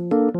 [0.00, 0.39] คุณ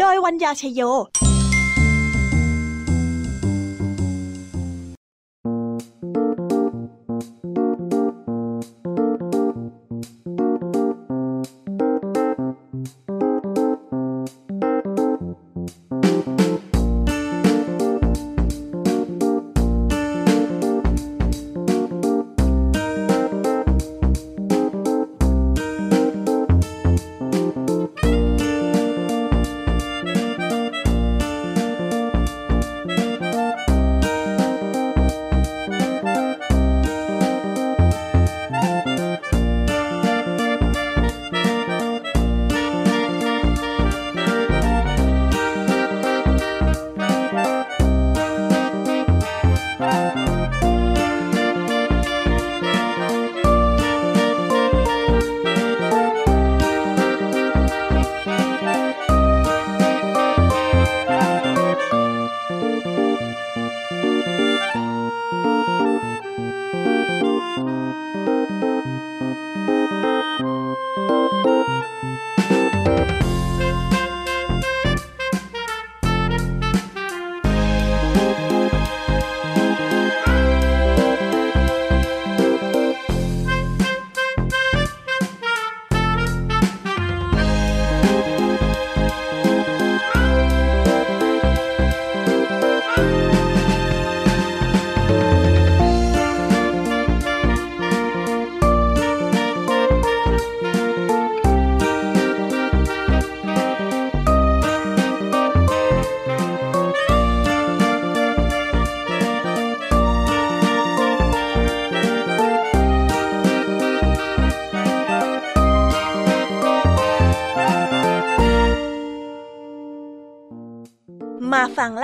[0.00, 0.80] โดยวัญญาชยโย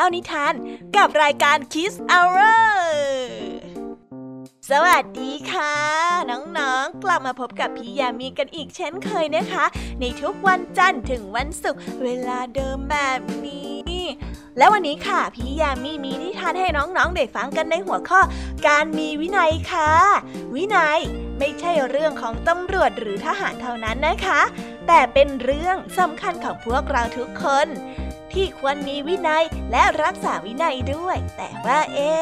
[0.04, 0.54] ล่านิทาน
[0.96, 2.60] กับรายการ Kiss Hour
[4.70, 5.74] สวัสดีค่ะ
[6.30, 9.64] น้องๆ กลับมาพบกับพี่ยามีกันอีกเช่นเคยนะคะ
[10.00, 14.02] ในทุกวันจันทร์ถึงวันศุกร์เวลาเดิมแบบนี้
[14.58, 18.20] แล้ววันนี้ค่ะ พี่ยามีมีนิทานให้น้องๆ ได้ฟังกันในหัวข้อ
[18.66, 19.90] การมีวินัยค่ะ
[20.54, 21.00] วินัย
[21.38, 24.40] ไม่ใช่เรื่องของตำรวจหรือทหารเท่านั้นนะคะ
[24.86, 27.68] แต่เป็นเรื่องสำคัญของพวกเราทุกคน
[28.34, 32.12] ที่ควรมีวินัยและรักษาวินัยด้วย แต่ว่าเอ๊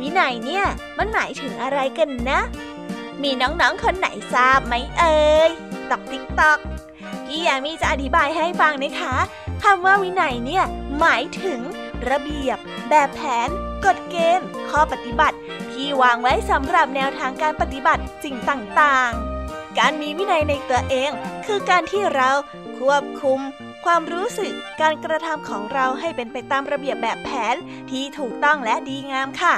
[0.00, 0.64] วินัยเนี่ย
[0.98, 2.40] มันหมายถึงอะไรกันนะ
[3.22, 5.50] มีน้องๆคนไหนทราบไหมเอ่ย
[5.90, 6.58] ติ๊กต่อกติ๊กต่อก
[7.26, 9.16] พี่ยามีจะอธิบายให้ฟังนะคะ
[9.62, 10.64] คำว่าวินัยเนี่ย
[10.98, 11.60] หมายถึง
[12.10, 12.58] ระเบียบ
[12.88, 13.48] แบบแผน
[13.84, 15.38] กฎเกณฑ์ ข้อปฏิบัติ
[15.72, 21.10] ที่วางไว้สำหรับแนวทางการปฏิบัติสิ่งต่างๆ การมีวินัยในตัวเอง
[21.46, 22.30] คือการที่เรา
[22.78, 23.40] ควบคุม
[23.84, 24.52] ความรู้สึก
[24.82, 27.56] การกระทำของเราให้เป็นไปตามระเบียบแบบแผน
[27.90, 29.54] ที่ถูกต้องและดีงามค่ะ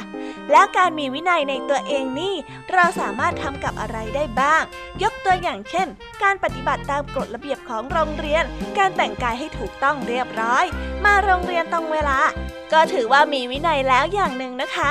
[0.50, 2.34] และการมีวินัยในตัวเองนี่
[2.72, 4.62] เราสามารถทำกับอะไรได้บ้าง
[5.02, 5.88] ยกตัวอย่างเช่น
[6.22, 8.44] การปฏิบัติตามกฎระเบียบของโรงเรียน
[8.78, 10.64] การแต่งกายให้ถูกต้องเรียบร้อย
[11.04, 12.18] มาโรงเรียนตรงเวลา
[12.72, 14.90] ก็ถือว่ามีวินัยแล้วอย่างหนึ่งนะคะ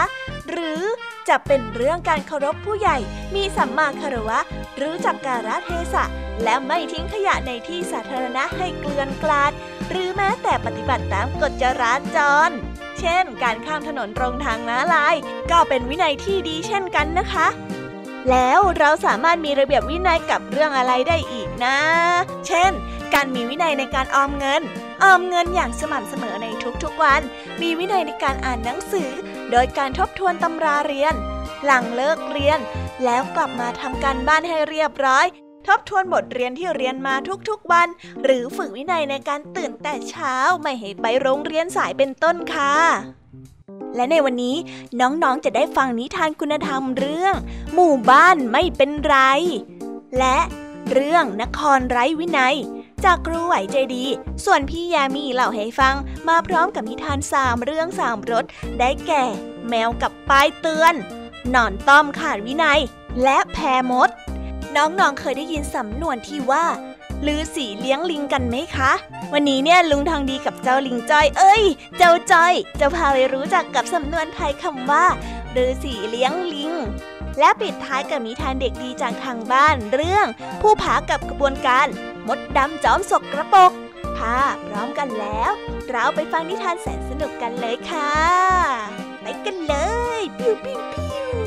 [0.50, 0.82] หรือ
[1.30, 2.98] จะเป็นเรื่องการเคารพผู้ใหญ่
[3.36, 4.40] มีสัมมาคารวะ
[4.82, 6.06] รู้จักการะเทศะ
[6.44, 9.52] และไม่ทิ้งขยะในที่สาธารณะให้เกลื่อนกลาด
[9.90, 12.50] หรือแม้แต่ปฏิบัติตามกฎจราจร
[13.00, 15.16] เช่น การข้ามถนนตรงทางม้าลาย
[15.52, 17.48] ก็เป็นวินัยที่ดีเช่นกันนะคะ
[18.32, 21.78] แล้วเราสามารถมีระเบียบวินัยกับเรื่องอะไรได้อีกนะ
[22.48, 22.72] เช่น
[23.14, 24.62] การมีวินัยในการออมเงิน
[25.04, 26.48] ออมเงินอย่างสม่ำเสมอใน
[26.84, 27.22] ทุกๆวัน
[27.62, 29.10] มีวินัยในการอ่านหนังสือ
[29.52, 31.14] โดยการทบทวนตำราเรียน
[31.66, 32.60] หลังเลิกเรียน
[33.06, 35.26] แล้วกลับมาทำการบ้านให้เรียบร้อย
[35.68, 37.16] ทบทวนบทเรียนที่เรียนมา
[37.50, 37.88] ทุกๆวัน
[38.24, 42.76] หรือฝึกวินัยในการตื่นแต่เช้าไม่ให้ไปโรงเรียนสายเป็นต้นค่ะ
[43.96, 44.56] และในวันนี้
[45.00, 47.36] น้องๆ จะได้ฟังนิทานคุณธรรมเรื่อง
[47.74, 49.18] หมู่บ้านไม่เป็นไร
[50.20, 50.38] และ
[50.92, 52.56] เรื่องนครไร้วินัย
[53.06, 54.06] จากครูไหวใจดี
[54.46, 55.96] ส่วนพี่ยามีเล่าให้ฟัง
[56.28, 58.46] มาพร้อมกับนิทานสามเรื่องสามรส
[58.80, 59.24] ได้แก่
[59.70, 60.94] แมวกับป้ายเตือน
[61.50, 62.80] หนอนต้อมขาดวินัย
[63.24, 63.58] และแพ
[63.90, 64.10] มด
[64.76, 66.66] น้องๆเคยได้ยินสำนวนที่ว่า
[67.26, 68.92] ลือสีเลี้ยงลิงกันไหมคะ
[69.34, 71.64] วันนี้เนี่ยลุงทองดีกับเจ้าลิงจ้อย เอ้ย
[71.98, 75.06] เจ้าจ้อย จะพาไปรู้จักกับสำนวนไทยคำว่า
[75.56, 76.72] ลือสีเลี้ยงลิง
[77.40, 80.28] และปิดท้ายกับนิทานเด็กดีจากทางบ้านเรื่อง
[80.62, 81.88] ผู้ผากับกระบวนการ
[82.28, 83.72] มดดำจอมศกกระปก
[84.18, 84.38] พา
[84.68, 85.52] พร้อมกันแล้ว
[85.90, 88.14] เราไปฟังนิทานแสนสนุกกันเลยค่ะ
[89.22, 89.76] ไปกันเล
[90.20, 91.45] ย ปิ้วปิ้วปิ้ว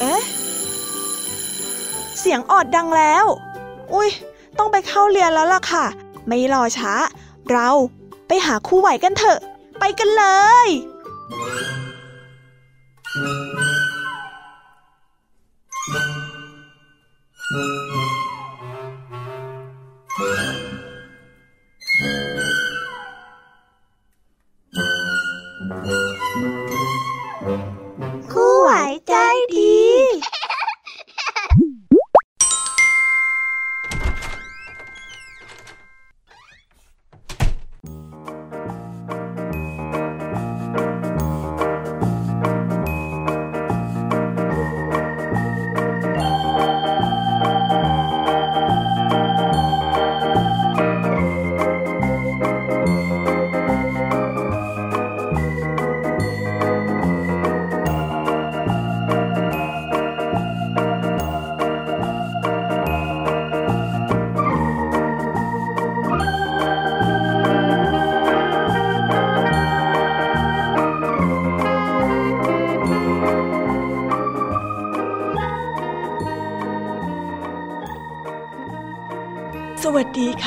[0.00, 0.22] เอ๊ะ
[2.20, 3.24] เสียงออดดังแล้ว
[3.94, 4.10] อุ้ย
[4.58, 5.84] ต้องไปเข้าเรียนแล้วล่ะค่ะ
[6.26, 6.92] ไม่รอช้า
[7.50, 7.68] เรา
[8.28, 9.38] ไปหาครูไหวกันเถอะ
[9.80, 10.24] ไปกันเล
[10.66, 10.68] ย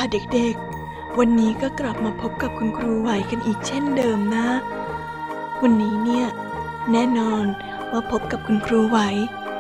[0.01, 4.47] ค่ะเด็กๆ วันนี้ก็กลับมาพบกับคุณครูไหวกันอีกเช่นเดิมนะ
[5.61, 6.27] วันนี้เนี่ย
[6.91, 7.45] แน่นอน
[7.91, 8.99] ว่าพบกับคุณครูไหว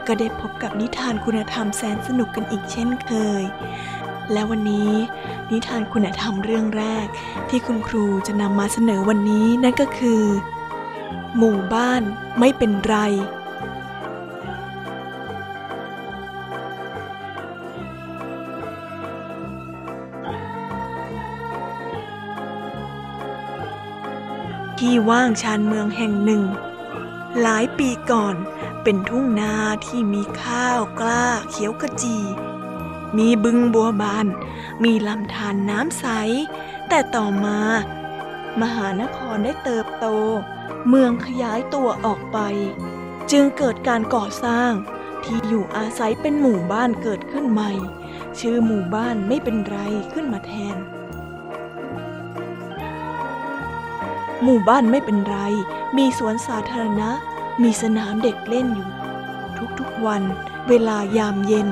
[0.07, 3.43] ก็ได้พบกับนิทานคุณธรรมแสนสนุกกันอีกเช่นเคย
[4.31, 4.91] และวันนี้
[5.51, 7.07] นิทานคุณธรรมเรื่องแรก
[7.49, 10.23] ที่คุณครูจะนำมาเสนอวันนี้นั่นก็คือ
[11.37, 12.01] หมู่บ้าน
[12.39, 12.97] ไม่เป็นไร
[25.09, 26.43] ว่างชานเมืองแห่งหนึ่ง
[27.41, 28.35] หลายปีก่อน
[28.83, 29.53] เป็นทุ่งนา
[29.85, 32.17] ที่มีข้าวกล้าเขียวขจี
[33.17, 34.27] มีบึงบัวบาน
[34.83, 36.05] มีลำธารน้ำใส
[36.89, 37.59] แต่ต่อมา
[38.61, 40.05] มหานครได้เติบโต
[40.87, 42.37] เมืองขยายตัวออกไป
[43.31, 44.71] จึงเกิดการก่อสร้าง
[45.23, 47.71] ที่อยู่อาศัยเป็นหมู่บ้านเกิดขึ้นใหม่
[48.39, 49.77] ชื่อหมู่บ้านไม่เป็นไร
[50.13, 50.77] ขึ้นมาแทน
[54.43, 55.37] หมู่บ้านไม่เป็นไร
[55.97, 57.09] มีสวนสาธารณะ
[57.61, 58.89] มีสนามเด็กเล่นอยู่
[59.79, 60.23] ทุกๆวัน
[60.69, 61.67] เวลายามเย็น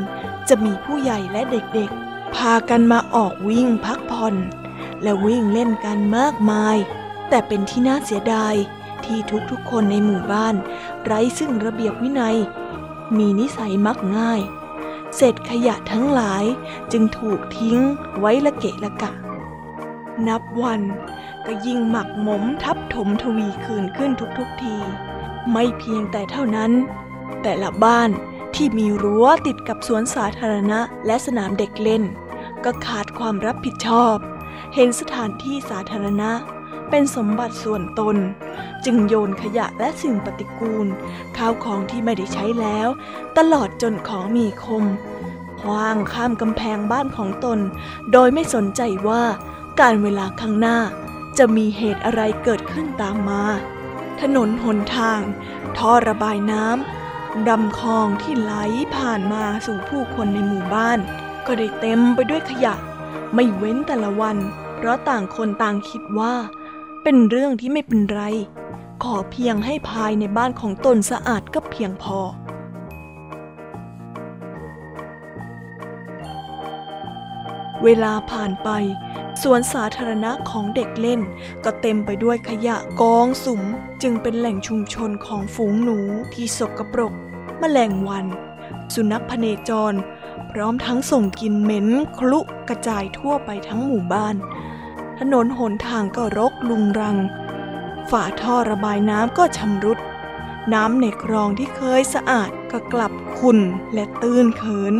[0.50, 4.36] จะมีผู้ใหญ่และเด็กๆ พากันมาออกวิ่งพักผ่อน
[5.04, 6.78] และวิ่งเล่นกันมากมาย
[7.30, 8.56] แต่เป็นที่น่าเสียดาย
[9.06, 9.20] ที่
[9.52, 10.56] ทุกๆคนในหมู่บ้าน
[11.04, 12.38] ไร้ซึ่งระเบียบวินัย
[13.18, 14.42] มีนิสัยมักง่าย
[15.16, 16.44] เศษขยะทั้งหลาย
[16.92, 17.78] จึงถูกทิ้ง
[18.20, 19.12] ไว้ละเกะละกะ
[20.28, 20.82] นับวัน
[21.46, 24.76] ก็ยิ่งหมักหมมทับถมทวีคืนขึ้นทุกๆที
[25.52, 26.72] ไม่เพียงแต่เท่านั้น
[27.44, 28.10] แต่ละบ้าน
[28.56, 32.04] ที่มีรั้วติดกับสวนสาธารณะและสนามเด็กเล่น
[32.64, 34.16] ก็ขาดความรับผิดชอบ
[34.76, 36.32] เห็นสถานที่สาธารณะ
[36.90, 38.18] เป็นสมบัติส่วนตน
[38.86, 40.88] จึงโยนขยะและสิ่งปฏิกูล
[41.38, 42.88] ข้าวของที่ไม่ได้ใช้แล้ว
[43.38, 44.86] ตลอดจนของมีคม
[45.62, 47.60] คว้างข้ามกำแพงบ้านของตน
[48.12, 49.24] โดยไม่สนใจว่า
[49.80, 50.80] การเวลาข้างหน้า
[51.38, 53.44] จะมีเหตุอะไรเกิดขึ้นตามมา
[54.22, 55.20] ถนนหนทาง
[55.78, 58.54] ท่อระบายน้ำดำคลองที่ไหล
[58.96, 61.00] ผ่านมาสู่ผู้คนในหมู่บ้าน
[61.46, 62.76] ก็ได้เต็มไปด้วยขยะ
[63.34, 64.38] ไม่เว้นแต่ละวัน
[64.76, 66.34] เพราะต่างคนต่างคิดว่า
[67.04, 68.22] เป็นเรื่องที่ไม่เป็นไร
[69.04, 72.20] ขอเพียงให้ภายในบ้านของตนสะอาดก็เพียงพอ
[77.84, 78.70] เวลาผ่านไป
[79.42, 81.22] สวนสาธารณะของเด็กเล่น
[81.64, 83.62] ก็เต็มไปด้วยขยะกองสุม
[84.02, 86.00] จึงเป็นแหล่งชุมชนของฝูงหนู
[86.34, 87.14] ที่สกปรก
[87.60, 88.26] แมลงวัน
[88.94, 89.98] สุนัขพเนจร
[90.52, 92.40] พร้อมทั้งส่งกลิ่นเหม็นคลุ
[92.70, 94.36] กระจายทั่วไปทั้งหมู่บ้าน
[95.20, 97.18] ถนนหนทางก็รกลุงรัง
[98.10, 100.00] ฝาท่อระบายน้ำก็ชำรุด
[100.74, 103.60] น้ำในคลองที่เคยสะอาดก็กลับขุ่น
[103.94, 104.96] และตื้นเขิน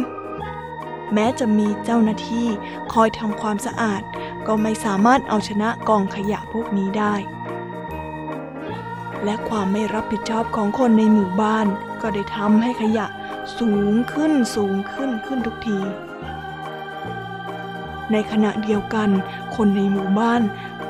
[1.14, 2.48] แม้จะมีเจ้าหน้าที่
[2.94, 4.02] คอยทำความสะอาด
[4.48, 7.16] ก็ไม่สามารถเอาชนะกองขยะพวกนี้ได้
[9.24, 11.68] และความไม่รับผิดชอบของคนในหมู่บ้าน
[12.02, 13.06] ก็ได้ทำให้ขยะ
[13.60, 15.80] สูงขึ้นสูงขึ้นขึ้นทุกที
[18.12, 19.10] ในขณะเดียวกัน
[19.56, 20.42] คนในหมู่บ้าน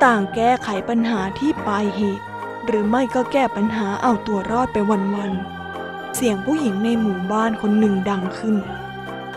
[0.03, 2.23] ต่างแก้ไขปัญหาที่ปลายเหตุ
[2.65, 8.55] หรือไม่ก็แก้ปัญหาเอาตัวรอดไปวันๆเสียงผู้หญิงในหมู่บ้านคนหนึ่งดังขึ้น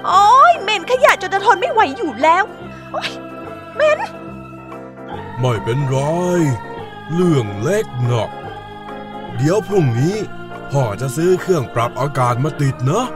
[0.06, 0.49] โอ้ย
[0.80, 2.44] นขยะจนจะทนไม่ไหวอยู่แล้ว
[2.92, 3.10] โอ้ย
[3.74, 3.98] เหม็น
[5.40, 5.96] ไม่เป็นไร
[7.14, 8.30] เรื่องเล็กหนัก
[9.36, 10.16] เดี๋ยวพรุ่งนี้
[10.72, 13.06] พ่อจะซื้อเครื่องปรับอากาศมาติดนะ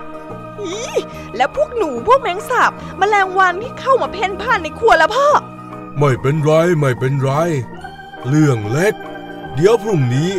[1.37, 5.28] แล้วพวกหนูพวกแมงสาบแมลงวันที่เข้ามาเพ่นพ่านในครัวแล้วพ่อ
[5.99, 7.30] ไม่เป็นไรไม่เป็นไร
[8.28, 8.94] เรื่องเล็ก
[9.54, 10.30] เดี๋ยวพรุ่งนี้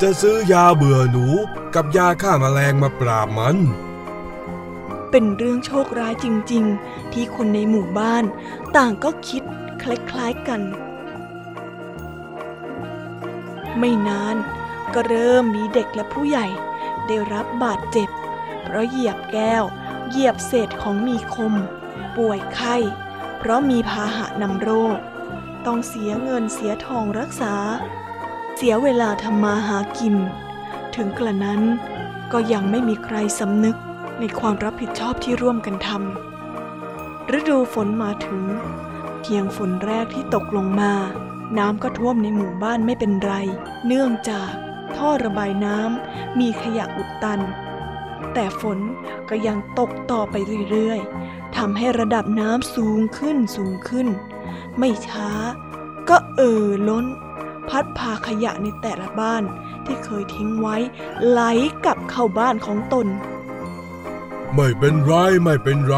[0.00, 1.26] จะซื้อยาเบื่อหนู
[1.74, 3.56] กับยาฆ่าแมลงมาปราบมัน
[5.12, 8.24] เป็นเรื่องโชคร้ายจริง ๆ ที่คนในหมู่บ้าน
[8.76, 9.42] ต่างก็คิด
[9.82, 9.84] ค
[10.16, 10.60] ล้ายๆกัน
[13.78, 14.36] ไม่นาน
[14.94, 16.46] ก็เริ่มมีเด็กและผู้ใหญ่
[17.06, 18.08] ได้รับบาดเจ็บ
[18.62, 19.64] เพราะเหยียบแก้ว
[20.10, 21.54] เหยียบเศษของมีคม
[22.16, 22.76] ป่วยไข้
[23.38, 24.96] เพราะมีพาหะนำโรค
[25.66, 27.54] ต้องเสียเงินเสียทองรักษา
[28.56, 30.16] เสียเวลาทำมาหากิน
[30.94, 31.62] ถึงกระนั้น
[32.32, 33.76] ก็ยังไม่มีใครสำนึก
[34.24, 38.44] ในความรับผิดชอบที่ร่วมกันทำฤดูฝนมาถึง
[39.22, 40.92] เพียงฝนแรกที่ตกลงมา
[41.58, 43.32] น้ำก็ท่วมในหมู่บ้านไม่เป็นไร
[43.86, 44.50] เนื่องจาก
[44.96, 47.40] ท่อระบายน้ำมีขยะอุดตัน
[48.34, 48.78] แต่ฝน
[49.28, 50.34] ก็ยังตกต่อไป
[50.70, 54.08] เรื่อยๆทำให้ระดับน้ำสูงขึ้นสูงขึ้น
[54.78, 55.30] ไม่ช้า
[56.08, 57.06] ก็เอ่อล้น
[57.68, 59.42] พัดพาขยะในแต่ละบ้าน
[59.84, 60.76] ที่เคยทิ้งไว้
[61.28, 61.40] ไหล
[61.84, 63.08] กลับเข้าบ้านของตน
[64.54, 65.12] ไม่เป็นไร
[65.44, 65.96] ไม่เป็นไร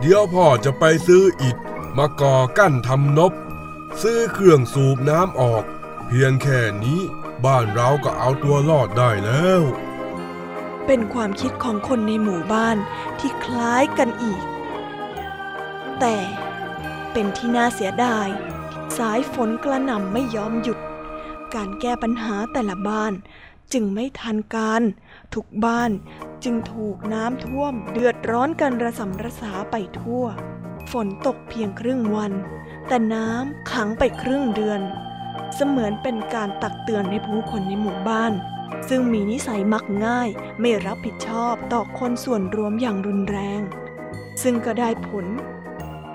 [0.00, 1.56] เดี๋ยวพ่อจะไปซื้ออิฐ
[1.98, 3.32] มาก่อกั้นทำนบ
[4.02, 5.64] ซื้อเครื่องสูบน้ำออก
[6.06, 7.00] เพียงแค่นี้
[7.44, 9.62] บ้านเราก็เอาตัวรอดได้แล้ว
[10.86, 12.76] เป็นความคิดของคนในหมู่บ้าน
[13.18, 14.42] ที่คล้ายกันอีก
[16.00, 16.16] แต่
[17.12, 18.28] เป็นที่น่าเสียดาย
[18.98, 20.78] สายฝนกระหน่ำไม่ยอมหยุด
[21.54, 23.12] การแก้ปัญหาแต่ละบ้าน
[23.72, 24.82] จึงไม่ทันการ
[25.34, 25.90] ทุกบ้าน
[26.44, 30.24] จึงถูกน้ำท่วมเดือดร้อนกันระสำระสาไปทั่ว
[30.92, 32.32] ฝนตกเพียงครึ่งวัน
[32.88, 34.80] แต่น้ำขังไปครึ่งเดือน
[35.54, 38.32] เสมือนเป็นการตักเตือนให้ผู้คนในหมู่บ้าน
[38.88, 40.28] ซึ่งมีนิสัยมักง่าย
[40.60, 43.60] ไม่รับผิดชอบต่อคนส่วนรวมอย่างรุนแรง
[44.42, 45.26] ซึ่งก็ได้ผล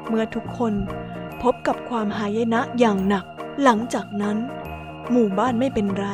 [0.07, 0.73] เมื่อทุกคน
[1.41, 3.25] พบกับความหายนะอย่างหนัก
[3.63, 4.37] หลังจากนั้น
[5.11, 6.07] หมู่บ้านไม่เป็นไร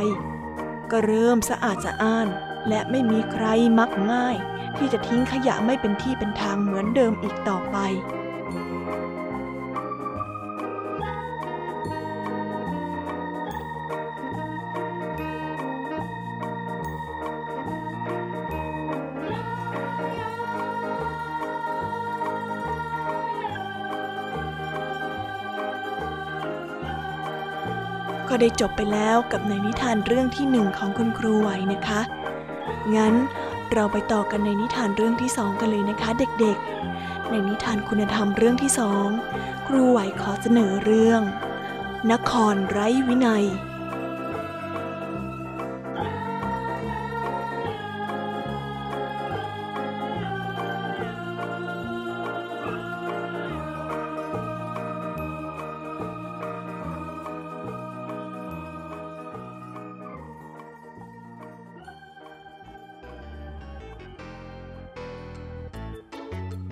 [0.91, 2.27] ก็เริ่มสะอาดสะอ้าน
[2.67, 3.45] และไม่มีใคร
[3.79, 4.35] มักง่าย
[4.77, 7.77] ที่จะทิ้งขยะไม่เป็นที่เป็นทางเหมือนเดิมอีกต่อไป
[28.33, 32.01] ก็ได้จบไปแล้วกับในนิทานเรื่องที่หนึ่งของคุณครูไหวนะคะ
[32.95, 33.13] งั้น
[33.73, 39.07] เราไปต่อกันในนิทานเรื่องที่สองกันเลยนะคะเด็กๆ ในนิทานคุณธรรมเรื่องที่สอง
[39.67, 41.21] ครูไหวขอเสนอเรื่อง
[42.11, 43.45] นครไร้วินัย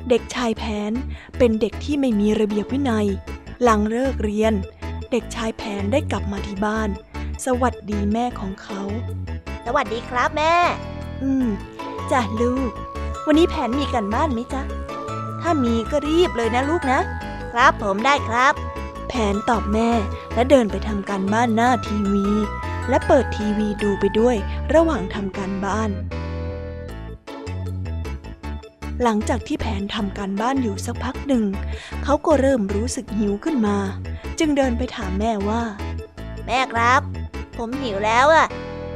[0.10, 0.92] เด็กชายแผน
[1.38, 3.08] เป็นเด็กที่ไม่มีระเบียบวินัย
[3.64, 4.54] หลังเลิกเรียน
[5.12, 6.90] เด็กชายแผนได้กลับมาที่บ้าน
[7.46, 8.82] สวัสดีแม่ของเขา
[9.66, 10.56] สวัสดีครับแม่
[11.24, 11.48] อืม
[12.12, 12.72] จ้ะลูก
[13.26, 14.62] วันนี้แผนมีกันบ้านไหมจ๊ะ
[15.42, 17.02] ถ้ามีก็รีบเลยนะลูกนะ
[17.52, 18.54] ครับผมได้ครับ
[19.08, 19.90] แผนตอบแม่
[20.34, 22.28] และเดินไปทำการบ้านหน้าทีวี
[22.90, 24.36] และเปิดทีวีดูไปด้วย
[24.74, 25.90] ระหว่างทำการบ้าน
[29.04, 31.44] หลังจากที่แผนทำการบ้านอยู่สักพักหนึ่ง
[32.04, 33.78] เขาก็เริ่มรู้สึกหิวขึ้นมา
[34.40, 35.62] จึงเดินไปถามแม่ว่า
[36.46, 37.02] แม่ครับ
[37.58, 38.48] ผมหิวแล้วอะ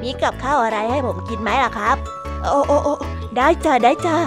[0.01, 1.97] มีกับข้าวอะไรให้ผมกินไหมล่ะครับ
[2.41, 2.95] โอ้โอ้โอ้
[3.37, 4.17] ได้จ้าได้จ้า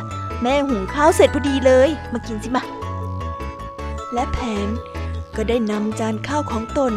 [0.43, 2.63] แม่หุงข้าวเสร็จพอดีเลย มากินสิมา
[4.15, 4.69] และแผน
[5.37, 6.93] ก็ได้นำจานข้าวของตน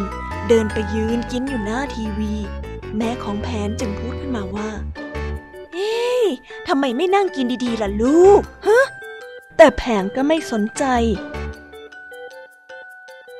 [0.48, 2.34] เดินไปยืนกินอยู่หน้าทีวี
[2.96, 4.68] แม่ของแผนจึงพูดขึ้นมาว่า
[5.74, 6.24] เฮ้ย
[6.68, 8.84] ทำไมไม่นั่งกินดีๆล่ะลูก ฮะ
[9.56, 10.84] แต่แผนก็ไม่สนใจ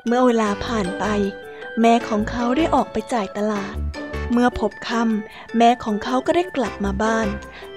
[0.07, 1.05] เมื่อเวลาผ่านไป
[1.81, 3.77] แม่ของเขาได้ออกไปจ่ายตลาด
[4.33, 7.29] เมื่อพบค่ำแม่ของเขาก็ได้กลับมาบ้าน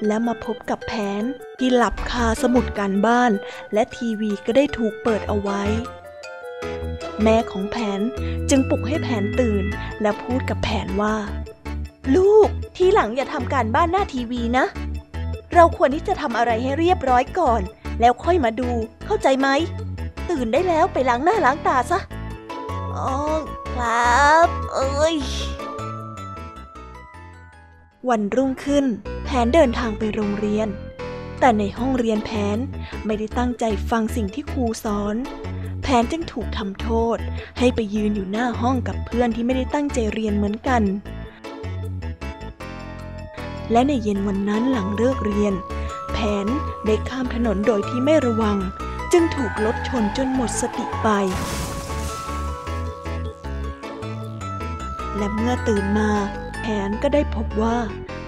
[0.06, 1.24] และมาพบกับแผน
[1.60, 3.32] ที่หลับคาสมุดการบ้าน
[3.74, 5.64] และทีวีก็ได้ถูกเปิดเอาไว้
[7.24, 8.00] แม่ของแผน
[8.50, 9.66] จึงปลุกให้แผนตื่น
[10.02, 11.16] และพูดกับแผนว่า
[12.16, 12.50] ลูก
[12.86, 14.66] ทีหลังอย่าทำการบ้านหน้าทีวีนะ
[15.54, 17.62] เราควรที่จะทำอะไรให้เรียบร้อยก่อน
[18.00, 18.70] แล้วค่อยมาดู
[19.06, 19.48] เข้าใจไหม
[20.30, 22.00] ตื่นได้แล้วไปล้างหน้าล้างตาซะ
[22.96, 23.10] อ๋อ
[23.74, 25.16] ครับ เอ้ย
[28.10, 28.86] วันรุ่งขึ้น
[29.24, 30.68] แผนเดินทางไปโรงเรียน
[31.40, 32.58] แต่ในห้องเรียนแผน
[33.06, 35.16] ไม่ได้ตั้งใจฟังสิ่งที่ครูสอน
[35.84, 37.18] แผนจึงถูกทำโทษ
[37.60, 40.84] ให้ไปยืนอยู่หน้าห้องกับเพื่อนที่ไม่ได้ตั้งใจเรียนเหมือนกัน
[43.72, 45.54] และในเย็นวันนั้นหลังเลิกเรียน
[46.14, 46.48] แผน
[46.86, 48.58] ได้ข้ามถนนโดยที่ไม่ระวัง
[49.12, 51.10] จึงถูกรถชนจนหมดสติไป
[55.18, 56.10] และเมื่อตื่นมา
[56.60, 57.78] แผนก็ได้พบว่า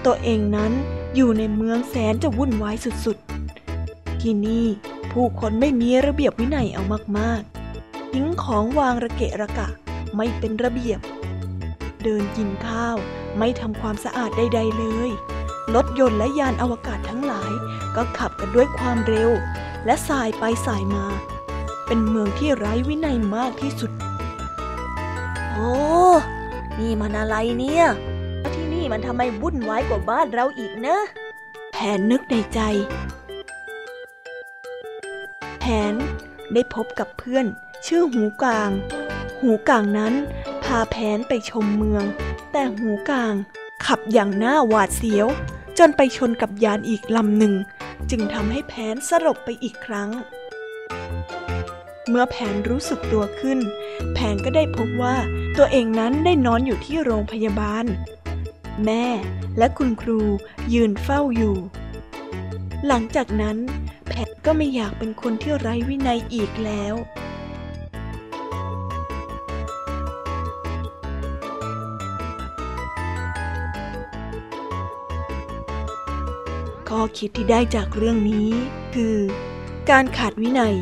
[0.06, 0.72] ตัวเองนั้น
[1.16, 4.66] อยู่ในเมืองแสนจะวุ่นวายสุดๆ ที่นี่
[5.12, 6.84] ผู้คนไม่มีระเบียบวินัยเอา
[7.18, 9.68] มากๆ ทิ้งของวางระเกะระกะ
[10.16, 11.00] ไม่เป็นระเบียบ
[12.04, 12.98] เดินกินข้าว
[13.40, 15.10] ไม่ทำความสะอาดใด ๆ เลย
[15.76, 17.52] รถยนต์และยานอวกาศทั้งหลาย
[17.96, 19.32] ก็ขับกันด้วยความเร็ว
[19.86, 21.06] และสายไปสายมา
[21.88, 23.92] เป็นเมืองที่ไร้วินัยมากที่สุด
[25.52, 25.74] โอ้
[26.80, 27.86] นี่มันอะไรเนี่ย
[28.54, 30.98] ที่นี่มันทำไมวุ่นวายกว่าบ้านเราอีกนะ
[31.74, 32.60] แผนนึกในใจ
[35.60, 35.94] แผน
[36.54, 37.46] ได้พบกับเพื่อน
[37.88, 38.70] ชื่อหูกลาง
[39.42, 40.14] หูกลางนั้น
[40.64, 42.04] พาแผนไปชมเมือง
[42.58, 43.36] แต่หูกลาง
[43.86, 45.28] ขับอย่างหน้าหวาดเสียว
[45.78, 47.54] จนไปชนกับยานอีกลำหนึ่ง
[48.10, 50.10] จึงทำให้แผนสลบไปอีกครั้ง
[52.10, 53.60] เมื่อแผนรู้สึกตัวขึ้น
[54.14, 55.16] แผนก็ได้พบว่า
[55.58, 57.86] ตัวเองนั้นได้นอนอยู่ที่โรงพยาบาล
[58.86, 59.06] แม่
[59.58, 60.22] และคุณครู
[60.74, 61.56] ยืนเฝ้าอยู่
[62.88, 63.58] หลังจากนั้น
[64.08, 66.96] แพทก็ไม่อยากเป็นคนที่ไร้วินัยอีกแล้ว
[77.18, 78.50] คิดที่ได้จากเรื่องนี้
[78.96, 79.18] คือ
[79.90, 80.76] การขาดวินัย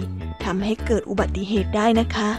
[0.43, 2.31] ทำให้เกิดอุบัติเหตุได้นะคะ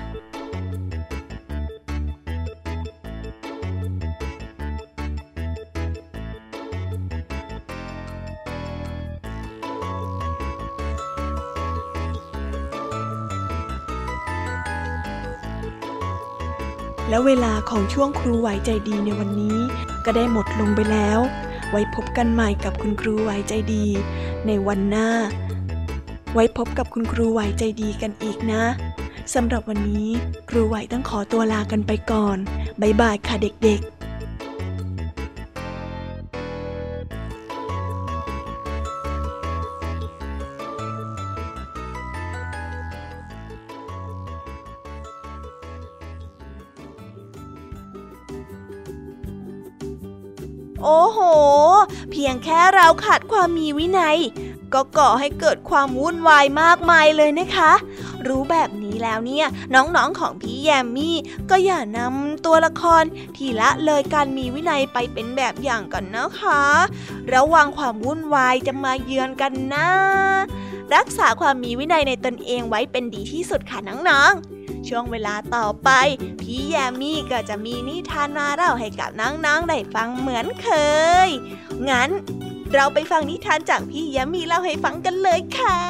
[17.09, 19.59] แล้วเวลาของช่วงครูไหวใจดีในวันนี้
[20.05, 21.21] ก็ได้หมดลงไปแล้ว
[21.77, 23.85] ไว้พบกันใหม่กับคุณครูไว้ใจดี
[24.47, 25.09] ในวันหน้า
[26.35, 28.63] ไว้พบกับคุณครูไว้ใจดีกันอีกนะ
[29.35, 30.09] สำหรับวันนี้
[30.51, 32.39] ครูไว้ต้องขอตัวลากันไปก่อน
[32.81, 33.94] บ๊ายบายค่ะเด็กๆ
[52.27, 54.19] พียงแค่เราขาดความมีวินัย
[54.75, 57.73] ก็ก่อให้เกิดความวุ่นวายมากมายเลยนะคะ
[58.27, 61.17] รู้แบบนี้แล้วเนี่ยน้องๆของพี่แยมมี่
[61.51, 63.03] ก็อย่านำตัวละคร
[63.37, 66.63] ที่ละเลยการมีวินัยไปเป็นแบบอย่างกันนะคะ
[67.35, 69.89] ระวังความวุ่นวายจะมาเยือนกันนะ
[70.95, 74.54] รักษาความมีวินัยในตนเองไว้เป็นดีที่สุดค่ะน้องๆ
[74.89, 75.91] ช่วงเวลาต่อไป
[76.41, 80.69] พี่แยมมี่ก็จะมีนิทานมาเล่าให้กับน้องๆได้ฟังเหมือนเค
[81.27, 81.29] ย
[81.89, 82.11] งั้น
[82.75, 85.81] เราไปฟังนิทานจากพี่แยมี่เล่าให้ฟังกันเลยค่ะ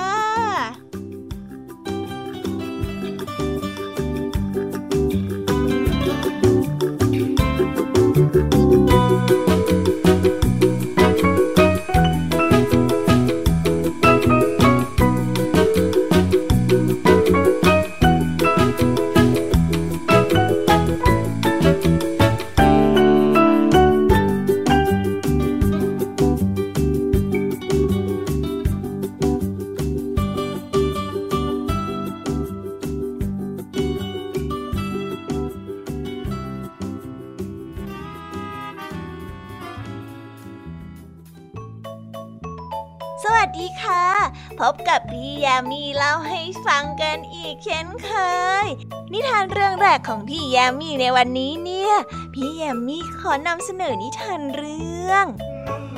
[49.96, 51.94] กของพี่แยามีในวันนี้เนี่ย
[52.34, 55.26] พี่แยามีขอนำเสนอนิทานเรื่อง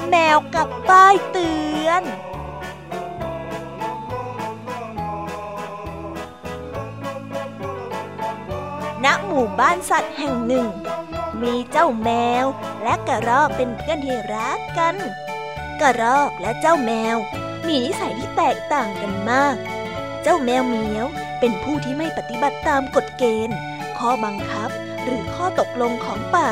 [0.09, 1.53] แมวกับป้ายเตื
[1.87, 2.03] อน
[9.05, 10.67] ณหมู่บ้านสัตว์แห่งหนึ่ง
[11.43, 12.11] มีเจ้าแม
[12.43, 12.45] ว
[12.83, 14.97] และกระรอกเป็นเพื่อนที่รักกัน
[15.81, 17.17] กระรอกและเจ้าแมว
[17.67, 19.57] มีนิสัยที่แตกต่างกันมาก
[20.23, 21.07] เจ้าแมวเหมียว
[21.41, 23.57] เป็นผู้ที่ไม่ปฏิบัติตามกฎเกณฑ์
[23.99, 24.71] ข้อบังคับ
[25.05, 26.51] หรือข้อตกลงของป่า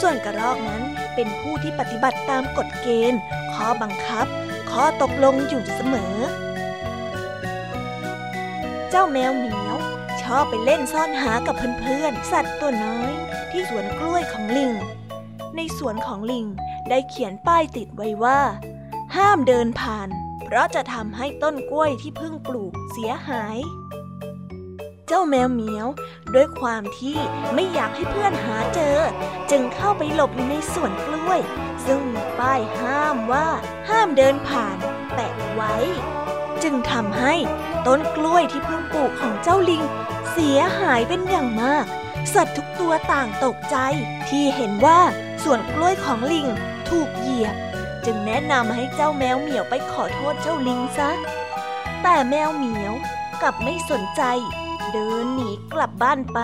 [0.00, 0.82] ส่วนกระรอกนั้น
[1.14, 3.20] เป็นผู้ที่ปฏิบัติตามกฎเกณฑ์
[3.54, 4.26] ข้อบังคับ
[4.70, 6.16] ข้อตกลงอยู่เสมอ
[8.90, 9.76] เจ้าแมวเหมียว
[10.22, 13.12] ชอบไปเล่นซ่อนหากับเพื่อนๆสัตว์ตัวน้อย
[13.50, 14.72] ที่สวนกล้วยของลิง
[15.56, 16.46] ในสวนของลิง
[16.88, 18.40] ได้เขียนป้ายติดไว้ว่า
[19.16, 20.08] ห้ามเดินผ่าน
[20.44, 23.58] เพราะจะทำให้ต้นกล้วยที่เพิ่งปลูกเสียหาย
[25.08, 25.86] เจ้าแมวเหมียว
[26.34, 27.16] ด้วยความที่
[27.54, 28.98] ไม่อยากให้เพื่อนหาเจอ
[29.50, 31.40] จึงเข้าไปหลบอยู่ในสวนกล้วย
[31.86, 33.48] ซึ่งมีป้ายห้ามว่า
[33.88, 34.76] ห้ามเดินผ่าน
[35.14, 35.74] แปะไว้
[36.62, 37.34] จึงทำให้
[37.86, 39.82] ต้นกล้วยที่เพิ่งปลูกของเจ้าลิง
[40.30, 41.84] เสียหายเป็นอย่างมาก
[42.34, 43.76] สัตว์ทุกตัวต่างตกใจ
[44.28, 45.00] ที่เห็นว่า
[45.42, 46.46] สวนกล้วยของลิง
[46.88, 47.54] ถูกเหยียบ
[48.04, 51.10] จึงแนะนำให้เจ้าแมวเหมียวไปขอโทษเจ้าลิงซะ
[52.02, 52.92] แต่แมวเหมียว
[53.42, 54.22] กลับไม่สนใจ
[54.92, 56.38] เดินหนีกลับบ้านไป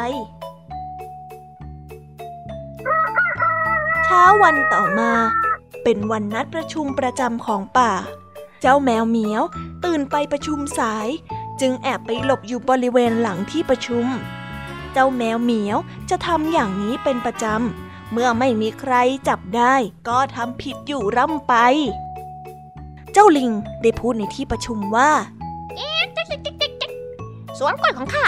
[4.05, 5.13] เช้าวันต่อมา
[5.83, 7.93] เป็นวันนัดประชุมประจำของป่า
[8.61, 9.43] เจ้าแมวเหมียว
[9.85, 11.09] ตื่นไปประชุมสาย
[11.61, 14.07] จึงแอบไปหลบอยู่บริเวณหลังที่ประชุม
[14.93, 15.79] เจ้าแมวเหมียว
[16.11, 18.95] จะทำอย่างนี้เป็นประจำ เมื่อไม่มีใคร
[19.29, 19.75] จับได้
[20.09, 21.55] ก็ทำผิดอยู่ร่ำไป
[23.13, 23.51] เจ้าลิง
[23.83, 25.11] ได้พูดในที่ประชุมว่า
[27.59, 28.25] สวนกล้วยของข้า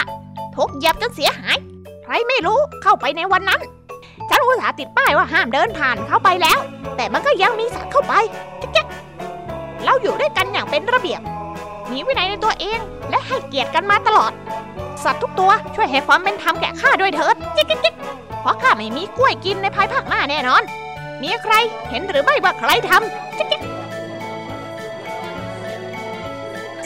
[0.55, 1.57] ถูกเหยียบจนเสียหาย
[2.03, 3.61] ใครไม่รู้เข้าไปในวันนั้น
[4.29, 6.59] ฉันอุตส่าห์ติดป้ายว่าห้ามเดินผ่านเข้าไปแล้ว
[6.95, 8.13] แต่มันก็ยังมีสัตว์เข้าไป
[8.75, 8.87] จ๊ก
[9.85, 11.21] เราอยู่ด้วยกันอย่างเป็นระเบียบ
[11.91, 14.31] มีวินัยในตัวเองและให้เกียรติกันมาตลอด
[15.03, 17.95] สัตว์ทุกตัวช่วยให้ความเป็นธรรมแก่ข้าด้วยเถิดจิ๊กจิ๊ก
[18.41, 20.61] เพราะข้าไม่มีกล้วยกินในภายภาคหน้าแน่นอน
[21.21, 21.53] มีใคร
[21.89, 23.61] เห็นหรือไม่ว่าใครทำจิ๊ก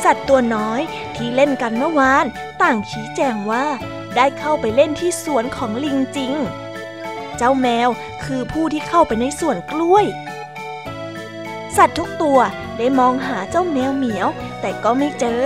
[0.04, 0.82] สัตว์ตัวน้อย
[1.16, 2.26] ที่เล่นกันเมื่อวาน
[2.62, 3.66] ต่างชี้แจงว่า
[4.16, 6.34] ได้เข้าไปเล่นที่สวนของลิงจริง
[7.38, 7.90] เจ้าแมว
[8.24, 10.06] คือผู้ที่เข้าไปในสวนกล้วย
[11.78, 12.40] สัตว์ทุกตัว
[12.78, 14.28] ได้มองหาเจ้าแมวเหมียว
[14.62, 15.42] แต่ก็ไม่เจอ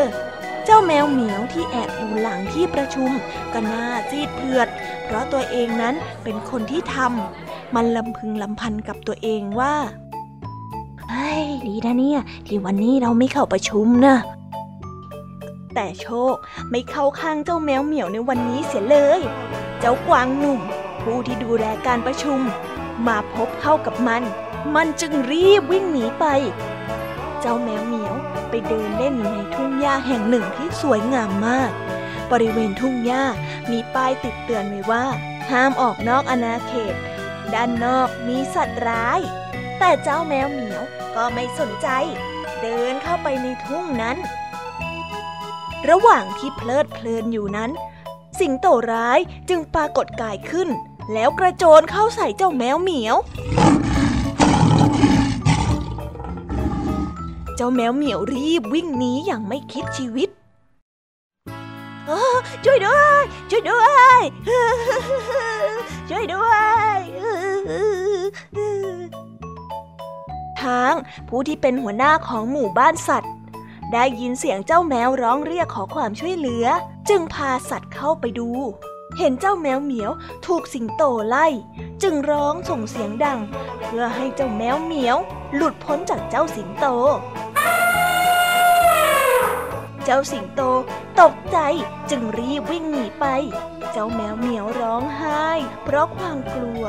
[0.65, 3.11] เจ้าแมวเหมียวที่แอบอยู่หลังที่ประชุม
[3.53, 4.67] ก็น่าจีดเผือด
[5.05, 9.75] เพราะตัวเองนั้นเป็นคนที่ทำมันลำพึงลำพันกับตัวเองว่า
[11.09, 14.15] เฮ้ยดีนะเนี่ย ที่วันนี้เราไม่เข้าประชุมนะ
[15.75, 16.35] แต่โชค
[16.71, 19.21] ไม่เข้าข้างเจ้าแมวเหมียวในวันนี้เสียเลย
[19.79, 20.61] เจ้ากวางหนุ่ม
[21.01, 22.39] ผู้ที่ดูแลการประชุม
[23.07, 24.23] มาพบเข้ากับมัน
[24.75, 26.25] มันจึงรีบวิ่งหนีไป
[27.41, 28.15] เจ้าแมวเหมียว
[28.49, 31.71] ไปเดินเล่นอยู่ในทุ่งหญ้าแห่งหนึ่งที่สวยงามมาก
[32.31, 33.23] บริเวณทุ่งหญ้า
[33.71, 35.05] มีป้ายติดเตือนไว้ว่า
[35.51, 36.95] ห้ามออกนอกอาณาเขต
[37.53, 39.19] ด้านนอกมีสัตว์ร้าย
[39.79, 40.81] แต่เจ้าแมวเหมียว
[41.15, 41.87] ก็ไม่สนใจ
[42.61, 44.17] เดินเข้าไปในทุ่งนั้น
[45.89, 47.71] ระหว่างที่เพลิดเพลินอยู่นั้น
[48.39, 50.69] สิงโตร้ายจึงปรากฏกายขึ้น
[51.13, 53.15] แล้วกระโจนเข้าใส่เจ้าแมวเหมียว
[57.55, 60.29] เจ้าแมวเหมียวรีบวิ่งหนีอย่างไม่คิดชีวิต
[62.65, 63.85] ช่วยด้วย ช่วยด้ว
[64.19, 64.21] ย
[66.09, 66.51] ช่วยด้ว
[66.95, 66.97] ย
[70.61, 70.93] ทาง
[71.27, 73.31] ผู้ที่เป็นหัวหน้าของหมู่บ้านสัตว์
[73.93, 76.65] ได้ยินเสียงเจ้าแมวร้องเรียกขอความช่วยเหลือ
[77.09, 78.49] จึงพาสัตว์เข้าไปดู
[79.17, 80.11] เห็นเจ้าแมวเหมียว
[80.45, 81.47] ถูกสิงโตไล่
[82.03, 83.39] จึงร้องส่งเสียงดัง
[83.83, 85.17] เพื่อให้เจ้าแมวเหมียว
[85.55, 86.85] หลุดพ้นจากเจ้าสิงโต
[90.05, 90.61] เจ้าสิงโต
[91.21, 91.57] ตกใจ
[92.09, 93.25] จึงรีบวิ่งหนีไป
[93.91, 95.45] เจ้าแมวเหมียวร้องไห้
[95.83, 96.83] เพราะความกลัว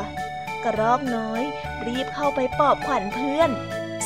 [0.65, 1.43] กระรอกน้อย
[1.87, 3.51] รีบเข้าไปปลอบขวัญเพื่อน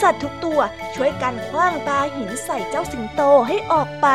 [0.05, 0.61] สัตว์ทุกตัว
[0.95, 4.07] ช่วยกันคว้างปาหินใส่เจ้าสิงโตให้ออกไป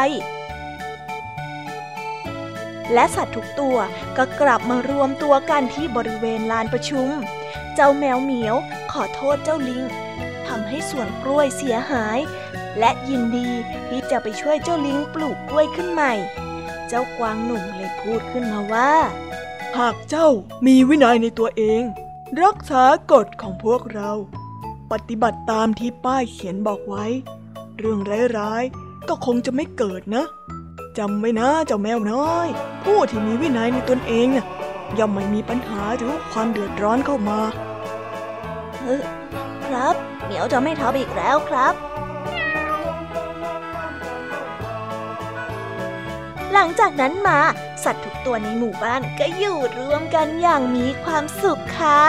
[2.94, 3.78] และสัตว์ทุกตัว
[4.18, 7.10] ก็กลับมารวมตัวกันที่บริเวณลานประชุม
[7.76, 8.56] เจ้าแมวเหมียว
[8.92, 9.84] ขอโทษเจ้าลิง
[10.48, 12.20] ทำให้สวนกล้วยเสียหาย
[12.80, 13.50] และยินดี
[13.88, 16.14] ที่จะไปช่วยเจ้าลิงปลูกกล้วยขึ้นใหม่
[16.88, 18.94] เจ้ากวางหนุ่มเลยพูดขึ้นมาว่า
[19.78, 20.28] หากเจ้า
[20.66, 21.84] มีวินัยในตัวเอง
[22.44, 24.12] รักษากฎของพวกเรา
[24.92, 27.06] ปฏิบัติตามที่ป้ายเขียนบอกไว้
[27.78, 28.00] เรื่อง
[28.38, 30.26] ร้ายๆก็คงจะไม่เกิดนะ
[30.98, 32.48] จำไว้นะเจ้าแมวน้อย
[32.84, 34.46] ผู้ที่มีวินัยในตนเองน่ะ
[34.98, 37.40] ย่อมไม่มีปัญหาหรือความเดือดร้อนเข้ามา
[38.82, 39.04] เออ
[39.66, 41.74] ครับ เหมียวจะไม่ทำอีกแล้วครับ
[46.54, 47.40] หลังจากนั้นมา
[47.84, 52.06] สัตว์ทุกตัวในหมู่บ้านก็อยู่รวมกันอย่างมีความสุขค่ะ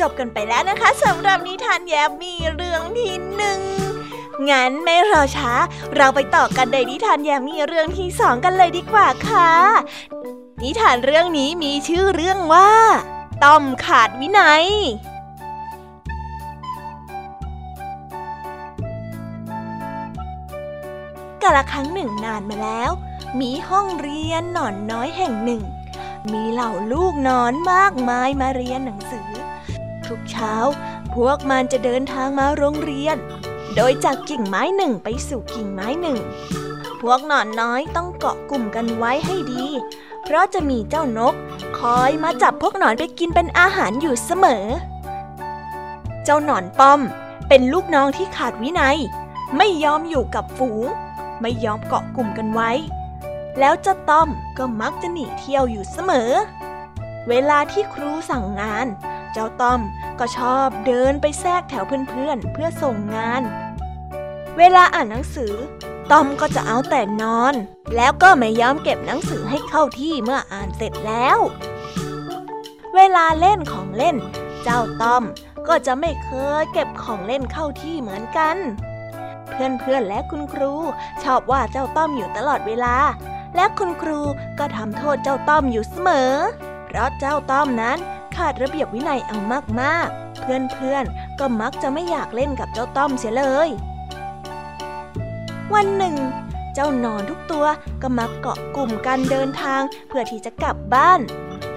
[0.00, 3.60] จบกันไปแล้วนะคะสำหรับนิทานแย้มมีเรื่องที่หนึ่ง
[4.50, 5.52] งั้นไม่รอช้า
[5.96, 9.50] เราไปต่อกันในนิทานแย้มมีเรื่องที่สองกันเลยดีกว่าค่ะ
[10.62, 12.70] นิทานเรื่องนี้มีชื่อเรื่องว่า
[13.44, 14.66] ต้อมขาดวินัย
[21.42, 22.90] กาละครั้งหนึ่งนานมาแล้ว
[23.40, 25.62] มีห้องเรียนหนอนน้อยแห่งหนึ่ง
[26.32, 29.35] มีเหล่าลูกนอนมากมายมาเรียนหนังสือ
[30.08, 30.54] ทุกเช้า
[31.14, 33.16] พวกมันจะเดินทางมาโรงเรียน
[33.76, 36.18] โดยจากกิ่งไม้หนึ่งไปสู่กิ่งไม้หนึ่ง
[37.00, 39.64] พวกหนอนน้อยต้องเกาะกลุ่มกันไว้ให้ดี
[40.24, 41.34] เพราะจะมีเจ้านก
[41.78, 44.64] คอยมาจับพวกหนอนไปกินเป็นอาหารอยู่เสมอ
[46.24, 47.00] เจ้าหนอนป้อม
[47.48, 48.98] เป็นลูกน้องที่ขาดวินัย
[49.56, 50.84] ไม่ยอมอยู่กับฝูง
[51.40, 52.70] ไม่ยอมเกาะกลุ่มกันไว้
[53.58, 56.30] แล้วเจ้าต้อมก็มักจะหนีเที่ยวอยู่เสมอ
[57.28, 58.86] เวลาที่ครูสั่งงาน
[59.38, 59.80] เจ้าต้อม
[60.18, 63.42] ก็ชอบเดินไปแทรกแถวเพื่อนๆเพื่อส่งงาน
[64.58, 65.52] เวลาอ่านหนังสือ
[66.10, 67.54] ต้อมก็จะเอาแต่นอน
[67.96, 71.38] แล้วก็ไม่ยอมเก็บหนังสือให้เข้าที่เมื่ออ่านเสร็จแล้ว
[72.94, 74.16] เวลาเล่นของเล่น
[74.64, 75.22] เจ้าต้อม
[75.68, 78.56] ก็จะไม่เคยเก็บของเล่นเข้าที่เหมือนกัน
[79.50, 80.72] เพื่อนๆและคุณครู
[81.22, 82.96] ชอบว่าเจ้าต้อมอยู่ตลอดเวลา
[83.56, 84.20] และคุณครู
[84.58, 86.32] ก็ทำโทษเจ้าต้อมอยู่เสมอ
[86.86, 87.98] เพราะเจ้าต้อมนั้น
[88.36, 89.38] ขาดระเบียบวินัยเอา
[89.80, 93.68] มากๆ เพื่อนๆ ก็มักจะไม่อยากเล่นกับเจ้าต้อมเสียเลย
[95.74, 96.16] วันหนึ่ง
[96.74, 97.66] เจ้านอนทุกตัว
[98.02, 101.20] ก็มักเกาะกลุ่มกันเดินทางเพื่อที่จะกลับบ้าน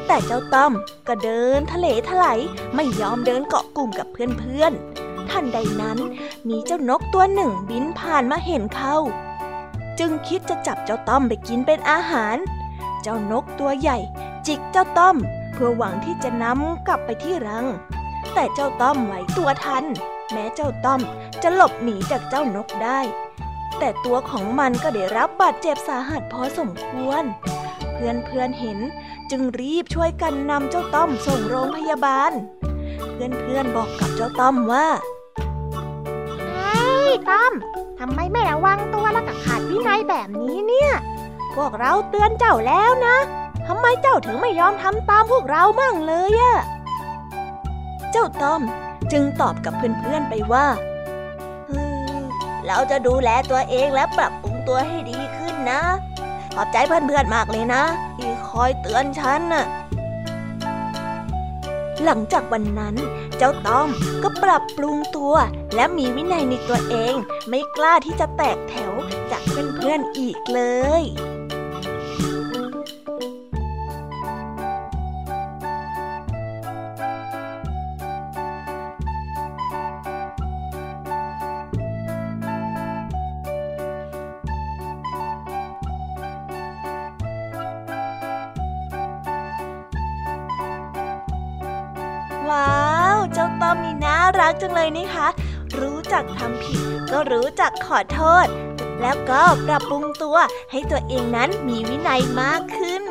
[0.07, 0.73] แต่เจ้าต้อม
[1.07, 2.39] ก็เดินทะเลถลาย
[2.75, 5.97] ไม่ยอมเดินเกาะกลุ่มกับเพื่อนๆทันใดนั้น
[6.49, 8.95] มีเจ้านกตัวหนึ่งบินผ่านมาเห็นเขา
[9.99, 12.37] จึงคิดจะจับเจ้าต้อมไปกินเป็นอาหาร
[13.01, 13.97] เจ้านกตัวใหญ่
[14.47, 15.15] จิกเจ้าต้อม
[15.61, 17.65] พื่อหวังที่จะนำกลับไปที่รัง
[18.33, 19.85] แต่เจ้าต้อมไหวตัวทัน
[20.31, 21.01] แม้เจ้าต้อม
[21.43, 22.99] จะหลบหนีจากเจ้านกได้
[23.79, 27.23] แต่ตัวของมันก็ได้รับบาดเจ็บสาหัสพอสมควร
[27.93, 28.79] เพื่อนเพื่อนเห็น
[29.31, 32.31] จึงรีบช่วยกันนำเจ้าต้อมส่งโรงพยาบาล
[33.13, 34.87] เพื่อนเพื่อนบอกกับเจ้าต้อมว่า
[36.55, 37.53] เฮ้ยต้อม
[37.99, 40.91] ทำไมไม่ระวังตัวแล้วก็ขาดวินัยแบบนี้เนี่ย
[41.55, 43.17] พวกเราเตือนเจ้าแล้วนะ
[43.71, 46.55] ทำไมเจ้าถึงไม่ยอมทำตามพวกเรามั่งเลยอะ
[48.12, 48.62] เจ้าต้อม
[49.12, 50.65] จึงตอบกับเพื่อนๆไปว่า
[51.67, 52.23] เฮ้ย
[52.65, 55.82] เราจะดูแลตัวเองและปรับปรุงตัวให้ดีขึ้นนะ
[56.55, 57.84] ขอบใจเพื่อนๆมากเลยนะ
[58.17, 59.65] ที่คอยเตือนฉันน่ะ
[62.03, 62.95] หลังจากวันนั้น
[63.38, 63.89] เจ้าต้อม
[64.23, 65.34] ก็ปรับปรุงตัว
[65.75, 67.13] และมีวินัยในตัวเอง
[67.49, 68.91] ไม่กล้าที่จะแตกแถว
[69.32, 70.62] จากเพื่อนๆอีกเล
[71.01, 71.03] ย
[94.49, 95.27] รักจังเลยนี่คะ
[95.79, 96.81] รู้จักทำผิด
[97.12, 98.47] ก็รู้จักขอโทษ
[99.01, 100.38] แล้วก็ปรับปรุงตัว
[100.71, 103.03] ให้ตัวเองนั้นมีวินัยมากขึ้น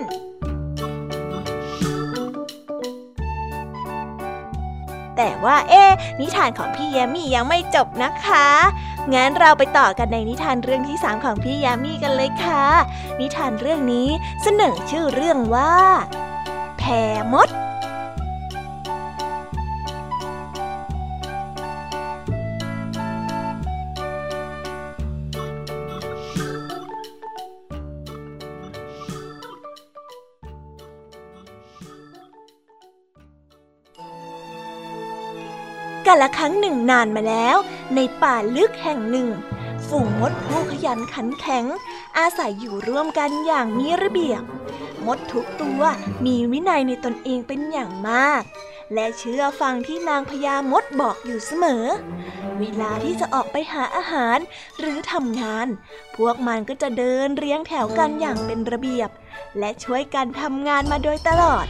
[5.16, 5.84] แต่ว่าเอ๊
[6.20, 8.48] นิทานของพี่ยมมี่ยังไม่จบนะคะ
[9.14, 12.64] งั้นเราไปต่อกันในนิทานเรื่องที่สามของพี่ยมมี่กันเลยค่ะ
[13.20, 14.08] นิทานเรื่องนี้
[14.42, 15.74] เสนอชื่อเรื่องว่า
[16.78, 16.82] แพ
[17.34, 17.48] มด
[36.08, 37.56] กาละครั้งหนึ่งนานมาแล้ว
[37.94, 39.28] ในป่าลึกแห่งหนึ่ง
[39.88, 41.64] ฝูงมดผู้ขยันขันแข็ง
[42.18, 44.42] อาศัยอยู่ร่วมกันอย่างมีระเบียบ
[45.06, 45.82] มดทุกตัว
[46.26, 48.42] มีวินัยในตนเองเป็นอย่างมาก
[48.94, 51.84] และเชื่อฟังที่นางพญามดบอกอยู่เสมอ
[52.58, 54.38] เวลาที่จะออกไปหาอาหาร
[54.78, 55.66] หรือทำงาน
[56.16, 59.10] พวกมันก็จะเดินเรียงแถวกันอย่างเป็นระเบียบ
[59.58, 61.66] และช่วยกันทำงานมาโดยตลอด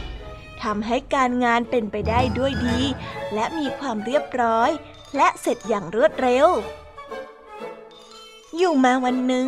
[0.63, 2.79] ทำให้การงานเป็นไปได้ด้วยดี
[3.33, 4.69] และมีความเรียบร้อย
[5.15, 6.47] และเสร็จอย่างรวดเร็ว
[8.57, 9.47] อยู่มาวันหนึ่ง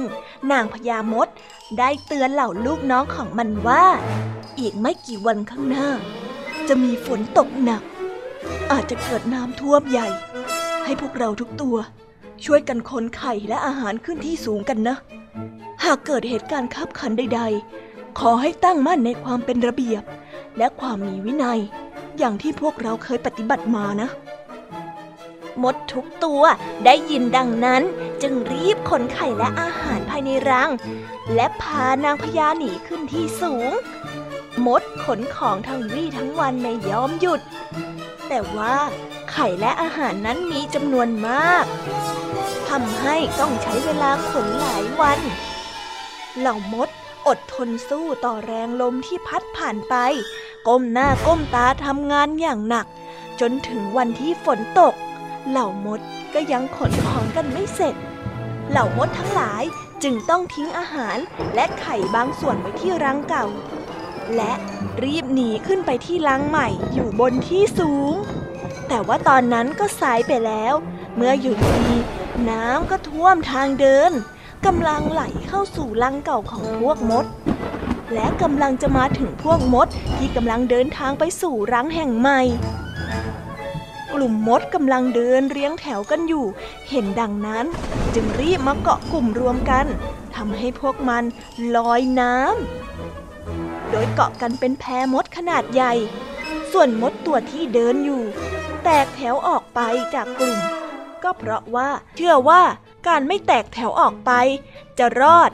[0.51, 1.27] นางพญามด
[1.77, 3.85] ได้เตือนเหล่าลูกน้องของมันว่า
[4.59, 5.87] อีกไม่กี่วันข้างหน้า
[6.67, 7.83] จะมีฝนตกหนัก
[8.71, 10.07] อาจจะเกิดน้ำท่วมใหญ่
[10.85, 11.77] ให้พวกเราทุกตัว
[12.45, 14.97] ช่วยกันคนไข่และอาหารขึ้นที่สูงกันนะ
[15.83, 20.03] หากเกิดเหตุการณ์ขับขันใดๆ ขอให้ตั้งมั่นในความเป็นระเบียบ
[20.57, 21.59] และความมีวินัย
[22.17, 24.09] อย่างที่พวกเราเคยปฏิบัติมานะ
[25.63, 26.43] มดทุกตัว
[26.85, 27.81] ได้ยินดังนั้น
[28.21, 30.71] จึงรีบขนไข่และอาหารภายในรัง
[31.35, 33.71] และพานางพญาหนีขึ้นที่สูง
[34.65, 37.41] มดขนของทั้งวี่ทั้งวันไม่ยอมหยุด
[38.27, 38.75] แต่ว่า
[39.31, 41.65] ไข่และอาหารนั้นมีจำนวนมาก
[42.69, 45.19] ทำให้ต้องใช้เวลาขนหลายวัน
[46.39, 46.89] เหล่ามด
[47.27, 49.95] อดทนสู้ต่อแรงลมที่พัดผ่านไป
[50.67, 52.85] ก้มหน้าก้มตาทำงานอย่างหนัก
[53.39, 54.93] จนถึงวันที่ฝนตก
[55.49, 55.99] เหล่ามด
[56.33, 57.95] ก็ยังขนของกันไม่เสร็จ
[58.69, 59.63] เหล่ามดทั้งหลาย
[60.03, 61.17] จึงต้องทิ้งอาหาร
[61.55, 63.45] และไข่บางส่วนไว้ที่รังเก่า
[64.35, 64.53] และ
[65.03, 68.13] รีบหนีขึ้นไปที่รังใหม่อยู่บนที่สูง
[68.87, 70.73] แต่ว่าตอนนั้นก็สายไปแล้ว
[71.15, 71.85] เมื่ออยู่ดี
[72.49, 74.11] น้ำก็ท่วมทางเดิน
[74.65, 77.25] กำลังไหลเข้าสู่รังเก่าของพวกมด
[78.13, 82.41] และกำลังจะมาถึงพวกมดที่กำลังเดินทางไปสู่รังแห่งใหม่
[84.13, 86.45] กลุ่มมดกำลังเดินเรียงแถวกันอยู่
[86.89, 87.65] เห็นดังนั้น
[88.13, 89.85] จึงรีบมาเกาะกลุ่มรวมกัน
[90.35, 91.23] ทำให้พวกมัน
[91.75, 95.93] ลอยน้ำโดยเกาะกันเป็นแพมดขนาดใหญ่
[96.71, 98.21] ส่วนมดตัวที่เดินอยู่
[98.83, 99.79] แตกแถวออกไป
[100.13, 100.57] จากกลุ่ม
[101.23, 102.61] ก็เพราะว่าเชื่อว่า
[103.07, 104.31] การไม่แตกแถวออกไป
[104.97, 105.51] จะรอด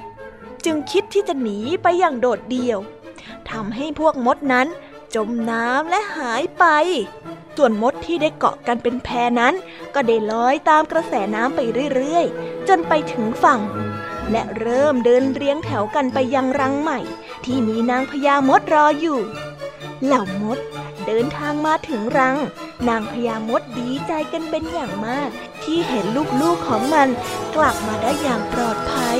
[0.65, 2.79] จึงคิดที่จะหนีไปอย่างโดดเดี่ยว
[3.49, 4.67] ทำให้พวกมดนั้น
[5.15, 6.65] จมน้ำและหายไป
[7.55, 9.53] ส่วนมดที่ได้เกาะกันเป็นแพนั้น
[9.93, 11.59] ก็ได้ลอยตามกระแสน้ำไป
[11.95, 13.61] เรื่อยๆ จนไปถึงฝั่ง
[14.31, 16.99] และเริ่มเดินเรียงแถวกันไปยังรังใหม่
[17.45, 19.19] ที่มีนางพญามดรออยู่
[20.05, 20.57] เหล่ามด
[21.07, 22.37] เดินทางมาถึงรัง
[22.87, 25.29] นางพญามดดีใจกันเป็นอย่างมาก
[25.63, 26.05] ที่เห็น
[26.41, 27.07] ลูกๆของมัน
[27.55, 29.19] กลับมาได้อย่างปลอดภัย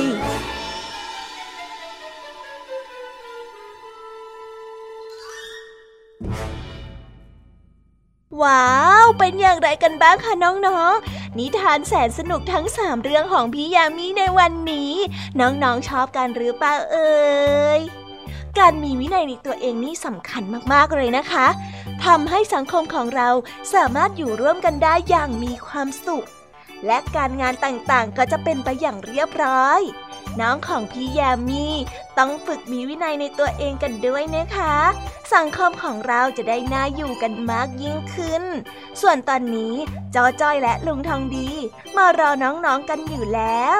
[8.42, 8.68] ว้า
[9.04, 14.92] ว เป็นอย่างไรกันบ้างคะน้องๆ นิทานแสนสนุกทั้งสามเรื่องของพี่ยามีในวันนี้
[15.40, 17.18] น้องๆชอบกันหรือเปล่าเอ่
[17.78, 17.80] ย
[18.58, 20.42] การมีวินัยในตัวเองนี่สำคัญ
[20.72, 21.46] มากๆเลยนะคะ
[22.04, 23.28] ทำให้สังคมของเรา
[23.74, 26.26] สามารถอยู่ร่วมกันได้อย่างมีความสุข
[26.86, 29.80] และการงานต่างๆก็จะเป็นไปอย่างเรียบร้อย
[30.40, 31.66] น้องของพี่ยามี
[32.18, 34.76] ต้องฝึกมีวินัยในตัวเองกันด้วยนะคะ
[35.34, 38.44] สังคมของเราจะได้น่าอยู่กันมากยิ่งขึ้น
[39.00, 39.74] ส่วนตอนนี้
[40.14, 41.48] จอจ้อยและลุงทองดี
[41.96, 43.78] มารอน้องๆกันอยู่แล้ว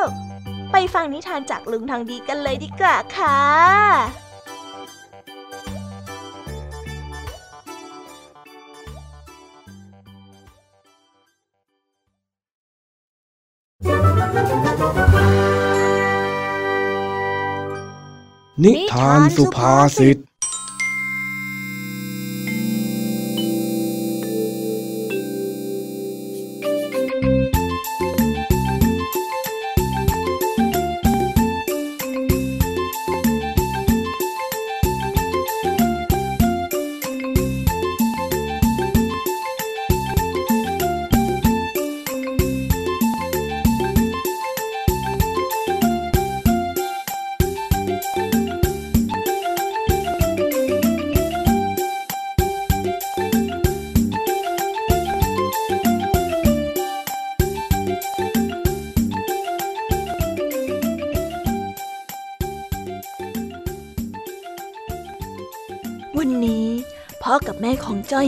[0.73, 4.28] ไปฟังนิทานจากลุงทองดีกันเลยดีกว่าค่ะ
[18.65, 20.19] นิทานสุภาษิต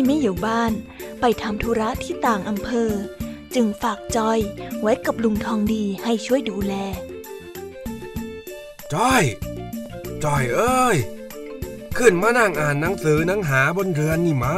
[0.07, 0.73] ไม่อยู่บ้าน
[1.21, 2.91] ไปทำธุระที่ต่างอำเภอ
[3.55, 4.39] จึงฝากจ้อย
[4.83, 6.75] ไว้กับลุงทองดีให้ช่วยดูแล
[8.95, 9.23] จ้อย
[10.25, 10.97] จ้อยเอ้ย
[11.99, 14.57] ขึ้นมานั่งอ่านหนังสือหนังหาบนเรือนนี่มา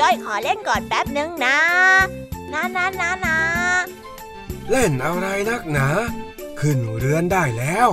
[0.00, 1.58] จ้อยขอเล่นก่อนแป๊บนึงนะ
[2.52, 3.38] นะนะนะนะ
[4.70, 5.88] เล่นอะไรนักหนา
[6.60, 7.88] ขึ้นเรือนได้แล้ว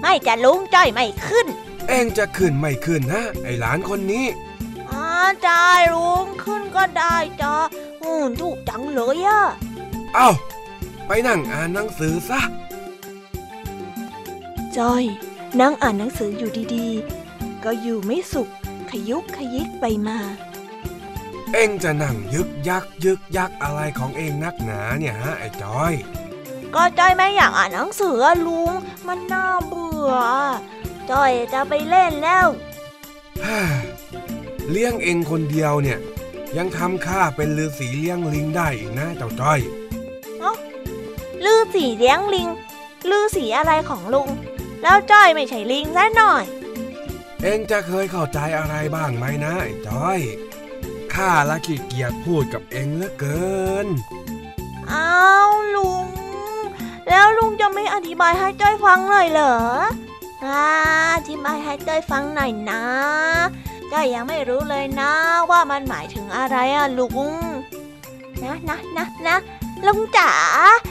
[0.00, 1.46] ไม่จะลุงจ้อยไม่ขึ้น
[1.88, 4.26] เองจะขึ้นไม่ขึ้นนะ ไอหลานคนนี้
[4.90, 5.04] อ๋อ
[5.46, 5.60] จ้า
[5.92, 7.54] ลุงขึ้นก็ได้จ้า
[8.02, 9.42] อืมถูกจังเลยอะ
[10.14, 10.30] เอ้า
[11.06, 12.40] ไปนั่งอ่านหนังสือซะ
[14.76, 15.04] จ้อย
[15.60, 18.48] นั่งอ่านหนังสืออยู่ดีๆ ก็อยู่ไม่สุข
[18.90, 20.18] ขยุกขยิกไปมา
[21.52, 25.92] เองจะนั่งยึกยักยึกยักอะไรของเองนักหนาเนี่ยฮะไอ้จอย
[26.74, 28.72] ก็จ้อยไม่อยากอ่านหนังสืออะลุง
[29.06, 30.12] มันน่าเบื่อ
[31.10, 32.46] จ้อยจะไปเล่นแล้ว
[34.70, 35.98] เลี้ยงเองคนเดียวเนี่ย
[36.56, 39.60] ยังทำข้าเป็นฤาษีเลี้ยงลิงได้อีกนะเจ้าจ้อย
[41.44, 42.48] ลือสีเลี้ยงลิง
[43.10, 44.28] ลือสีอะไรของลุง
[44.82, 46.44] แล้วจ้อยไม่ใช่ลิงซะหน่อย
[47.42, 50.20] เองจะเคยเข้าใจอะไรบ้างไหมนะไอ้จ้อย
[51.14, 53.52] ข้าละขี้เกียจพูดกับเองเหลือเกิ
[53.84, 53.86] น
[54.92, 55.10] อ้า
[55.46, 56.06] วลุง
[57.08, 59.56] แล้วลุงจะไม่อธิบายให้จ้อยฟังหน่อยเหรอ
[60.44, 60.64] อ่า
[61.14, 62.82] อธิบายให้จ้อยฟังหน่อยนะ
[63.92, 65.10] จ้อยยังไม่รู้เลยนะ
[65.50, 67.34] ว่ามันหมายถึงอะไรอะลุง
[68.42, 69.36] นะนะนะนะ
[69.86, 70.30] ลุงจ๋า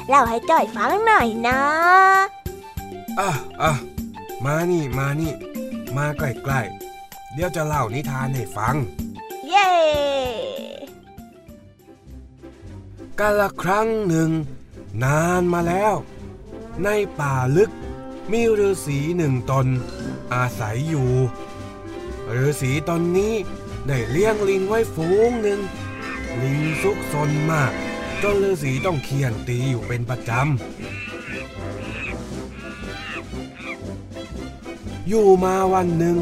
[0.07, 1.59] เล่าให้จ้อยฟังหน่อยนะ
[3.19, 3.29] อะ
[3.61, 3.71] อะ
[4.45, 5.33] มานี่มานี่
[5.97, 8.75] มาใกล้ๆเดี๋ยวจะเล่านิทานให้ฟัง
[9.49, 9.69] เย้
[13.19, 14.29] กาละครั้งหนึ่ง
[15.03, 15.95] นานมาแล้ว
[16.83, 16.89] ใน
[17.19, 17.71] ป่าลึก
[18.31, 19.67] มีฤาษีหนึ่งตน
[20.33, 21.09] อาศัยอยู่
[22.39, 23.33] ฤาษีตนนี้
[23.87, 25.59] ได้เลี้ยงลิงไว้ฝูงหนึ่ง
[26.41, 27.71] ลิงซุกซนมาก
[28.23, 30.41] จนฤาษีต้องเคี่ยนตีอยู่เป็นประจำ
[35.07, 36.17] อยู่มาวันหนึ่ง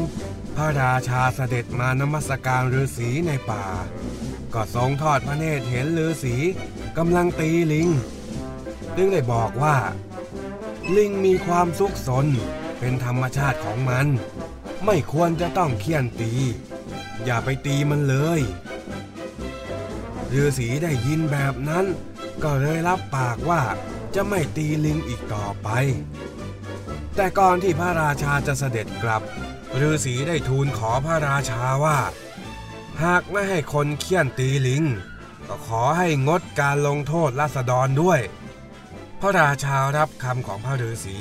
[0.56, 3.64] พระราชาเสด็จมานมัสการฤาษีในป่า
[4.54, 6.36] ก็ทรงทอดพระเนตรเห็นฤาษี
[6.98, 7.88] กำลังตีลิง
[8.96, 9.76] จึงได้บอกว่า
[10.96, 12.26] ลิงมีความสุขสน
[12.78, 14.06] เป็นธรรมชาติของมัน
[14.84, 16.32] ไม่ควรจะต้องเคี่ยนตี
[17.24, 18.40] อย่าไปตีมันเลย
[20.32, 21.86] ฤาษีได้ยินแบบนั้น
[22.42, 23.62] ก็เลยรับปากว่า
[24.14, 25.68] จะไม่ตีลิงอีกต่อไป
[27.16, 29.22] แต่ก่อนที่พระราชาจะเสด็จกลับ
[29.80, 31.98] ฤาษีได้ทูลขอพระราชาว่า
[33.02, 34.84] หากไม่ให้คนเคี่ยนตีลิง
[35.48, 38.20] ก็ขอให้งดการลงโทษราษฎรด้วย
[39.20, 41.18] พระราชารับคำของพระฤาษี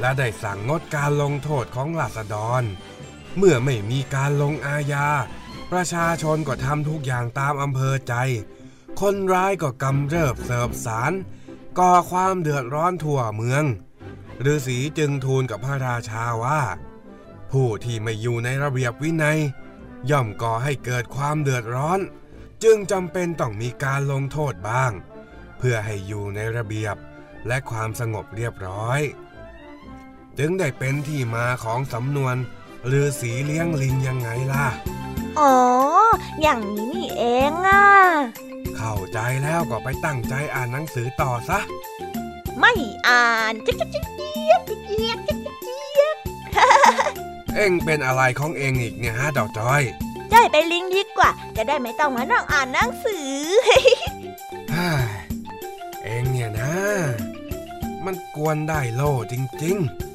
[0.00, 2.62] และได้สั่งงดการลงโทษของราษฎร
[3.36, 5.08] เมื่อไม่มีการลงอาญา
[5.72, 8.14] ประชาชนก็ทำทุกอย่างตามอำเภอใจ
[9.00, 11.12] คนร้ายก็กำเริบเสิบสาร
[11.78, 13.64] ก่อความเดือดร้อนทั่วเมือง
[14.44, 16.60] ฤาษีจึงทูลกับพระราชาว่า
[17.52, 19.38] ผู้ที่ไม่อยู่ในระเบียบวินัย
[20.10, 22.00] ย่อมก่อให้เกิดความเดือดร้อน
[22.62, 24.92] จึงจำเป็นต้องมีการลงโทษบ้าง
[25.58, 26.96] เพื่อให้อยู่ในระเบียบ
[27.46, 29.00] และความสงบเรียบร้อย
[30.38, 32.36] จึงได้เป็นที่มาของสำนวน
[32.92, 34.66] ฤาษีเลี้ยงลิงยังไงล่ะ
[35.38, 35.54] อ๋อ
[36.42, 37.84] อย่างนี้นี่เองอะ
[38.76, 41.60] เข้าใจแล้วก็ไปตั้งใจอ่านหนังสือต่อซะ
[42.58, 42.72] ไม่
[43.08, 46.16] อ่านจิ๊กจิ๊กจิ๊กเจี๊ยบจิ๊กเจี๊ยบจิ๊กจิ๊กเจี๊ยบ
[47.54, 49.82] เอ็งเป็นอะไรของเอ็งอีกเนี่ยฮะดอกจอย
[50.32, 53.30] จ้อยไปลิงดีกว่า จะได้ไม่ต้องมานั่งอ่านหนังสือ
[53.64, 53.86] เฮ้ย
[56.04, 56.72] เอ็งเนี่ยนะ
[58.06, 59.02] มันกวนได้โล
[59.32, 59.34] จ
[59.64, 60.05] ริงๆ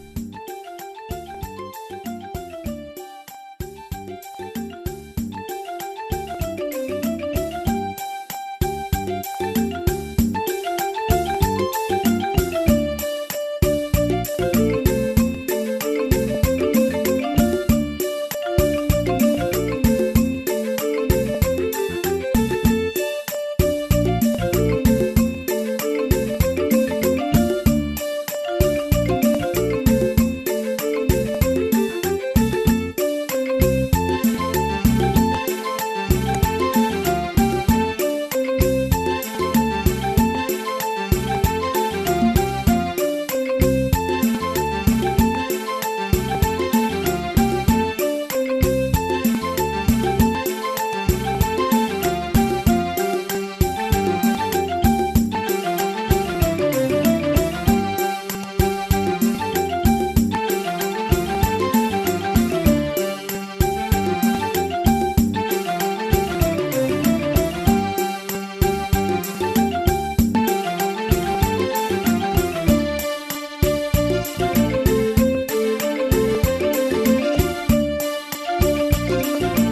[79.11, 79.70] Música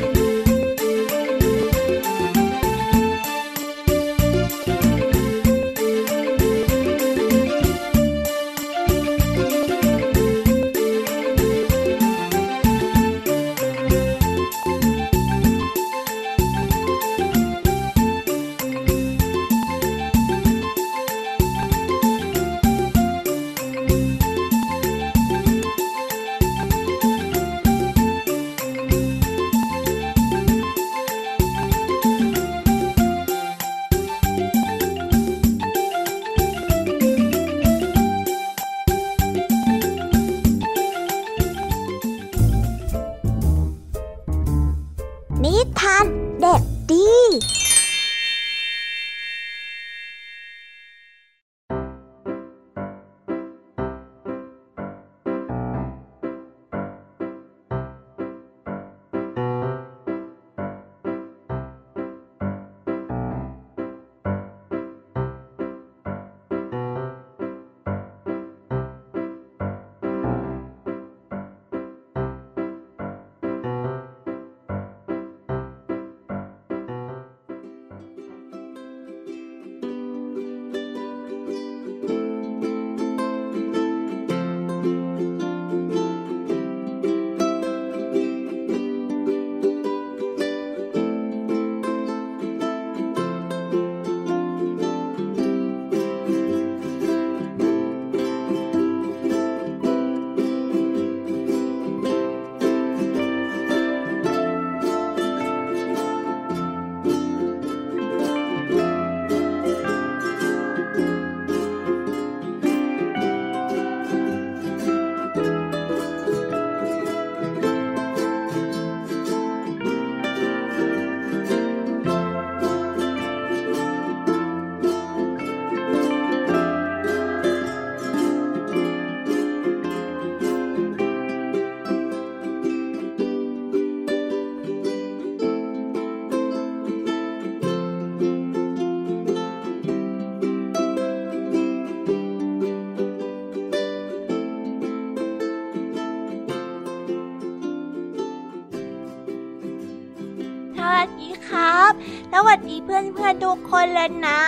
[153.99, 154.41] ทุกคนเลยนะ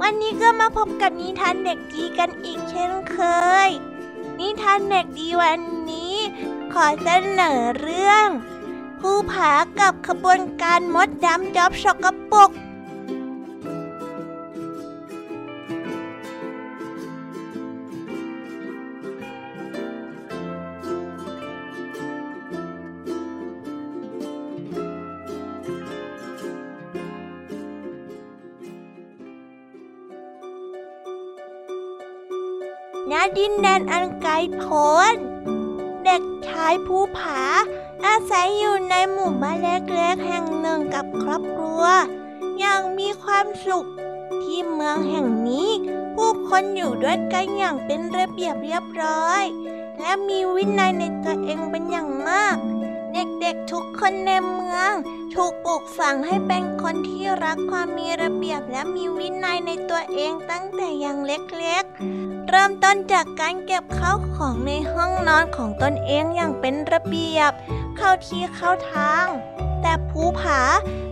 [0.00, 3.18] วันนี้ก็มาพบกับนิทานเด็กดีกันอีกเช่นเค
[3.66, 3.68] ย
[4.38, 6.14] นิทานเด็กดีวันนี้
[6.72, 7.08] ขอเส
[7.40, 8.26] นอเรื่อง
[9.00, 12.50] ผู้ผากับขบวนการมดดำจอบสกปรก
[34.62, 35.12] พ้น
[36.04, 37.42] เด็กชายภูผา
[38.06, 41.84] อาศัยอยู่ในหมู่บ้านเล็กๆแห่งหนึ่งกับครอบครัว
[42.58, 43.88] อย่างมีความสุข
[44.42, 45.68] ที่เมืองแห่งนี้
[46.14, 49.44] ผู้คนอยู่ด้วยกันอย่างเป็นระเบียบเรียบร้อย
[49.98, 52.56] และมีวินัยในตัวเองเป็นอย่างมาก
[53.12, 54.92] เด็กๆทุกคนในเมือง
[55.34, 67.52] ถูกปลูกฝังให้เป็นคนที่รักความมีระเบียบและมีวินัยในตัวเองตั้งแต่ยังเล็กๆ เริ่มต้นจากการเก็บข้าวของในห้องนอนของตนเองอย่างเป็นระเบียบ
[67.96, 69.26] เข้าที่เข้าทาง
[69.82, 70.60] แต่ภูผา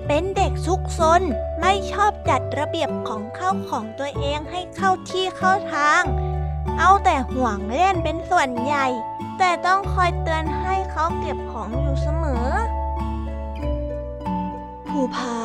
[0.07, 1.23] เป็นเด็กซุกซน
[1.61, 6.03] ไม่ชอบจัดระเบียบของข้าวของตัวเองให้เข้าที่เข้าทาง
[6.79, 8.87] เอาแต่ห่วงเล่นเป็นส่วนใหญ่
[9.39, 12.47] แต่ต้องคอยเตือนให้เขาเก็บของอยู่เสมอ
[14.89, 15.39] ภูผา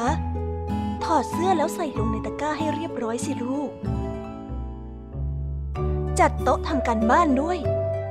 [1.04, 3.72] ถอดเสื้อแล้วใส่ลงในตะกร้าให้เรียบร้อยสิลูก
[6.20, 7.57] จัดโต๊ะทำการบ้านด้วย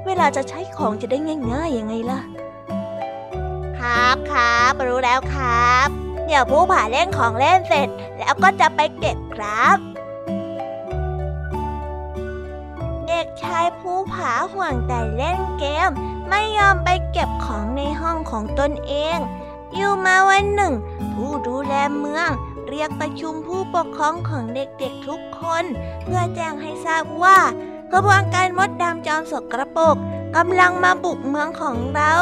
[0.07, 1.19] เวลาจะใช้ของจะได้
[1.53, 2.21] ง่ายๆยังไงล่ะ
[3.79, 5.89] ครับครับรู้แล้วครับ
[6.27, 7.89] เดี๋ยวผู้ผ่าเล่นของเล่นเสร็จ
[8.19, 9.77] แล้วก็จะไปเก็บครับ
[13.07, 15.91] เด็กชายผู้ผาห่วงแต่เล่นเกม
[16.29, 19.19] ไม่ยอมไปเก็บของในห้องของตนเอง
[19.75, 20.75] อยู่มาวันหนึ่ง
[21.13, 22.31] ผู้ดูแลเมือง
[22.69, 25.65] เรียกประชุมผู้ปกครองของเด็กๆทุกคน
[26.03, 27.39] เพื่อแจ้งให้ทราบว่า
[27.93, 29.97] กระบวนการมดดำจอมสกรปรก
[30.37, 32.15] กำลังมาบุกเมืองของเรา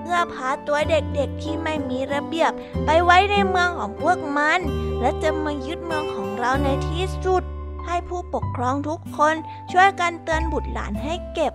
[0.00, 2.52] เพื่อพาตัวเด็กๆที่ไม่มีระเบียบ
[2.84, 4.60] ไปไว้ในเมืองของพวกมัน
[5.00, 7.42] และจะมายึดเมืองของเราในที่สุด
[7.86, 9.34] ให้ผู้ปกครองทุกคน
[9.72, 11.52] ช่วยกันเตือนบุตรหลานให้เก็บ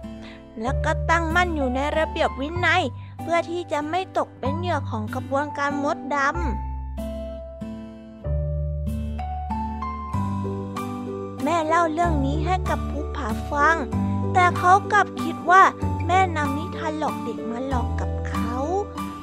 [0.61, 2.83] แล้วก็ตั้งมั่นอยู่ในระเบียบวินัย
[3.21, 6.68] เพื่อที่จะไม่ตกเป็นเหยื่อของกระบวนการมดดำ
[11.43, 13.77] แม่เล่าเรื่องนี้ให้กับภูผาฟัง
[14.33, 15.63] แต่เขากลับคิดว่า
[16.07, 18.53] แม่นำนิทานหลอกเด็กมาหลอกกับเขา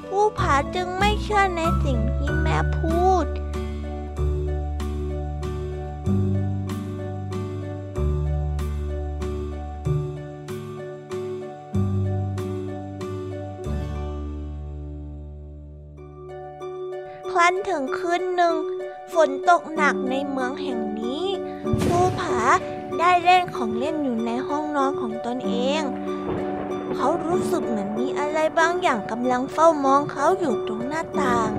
[0.07, 3.27] ภูผาจึงไม่เชื่อในสิ่งที่แม่พูด
[17.31, 18.55] ครั้นถึงคืนหนึ่ง
[19.13, 21.26] ฝนตกหนักในเมืองแห่งนี้
[21.87, 22.41] ภูผา
[22.99, 25.83] ได้เล่นของเล่นอยู่ในห้องนอนของตนเอง
[26.97, 31.51] เขารู้สึกเหมือนมีอะไรบางอย่างกำลังเฝ้ามองเขาอยู่ตรงหน้าต่าง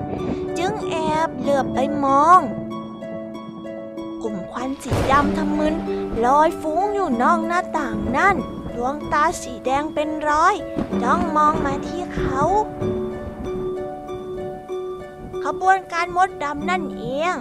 [0.58, 0.94] จึงแอ
[1.26, 2.40] บเหลือบไปมอง
[4.22, 5.74] กลุ่มควันสีดำทะมึน
[6.24, 8.36] ลอยฟุ้งอยู่นอกหน้าต่างนั่น
[8.74, 10.54] ดวงตาสีแดงเป็นร้อย
[11.02, 12.40] จ้องมองมาที่เขา
[15.44, 17.34] ขบวนการมดดำนั่นเอง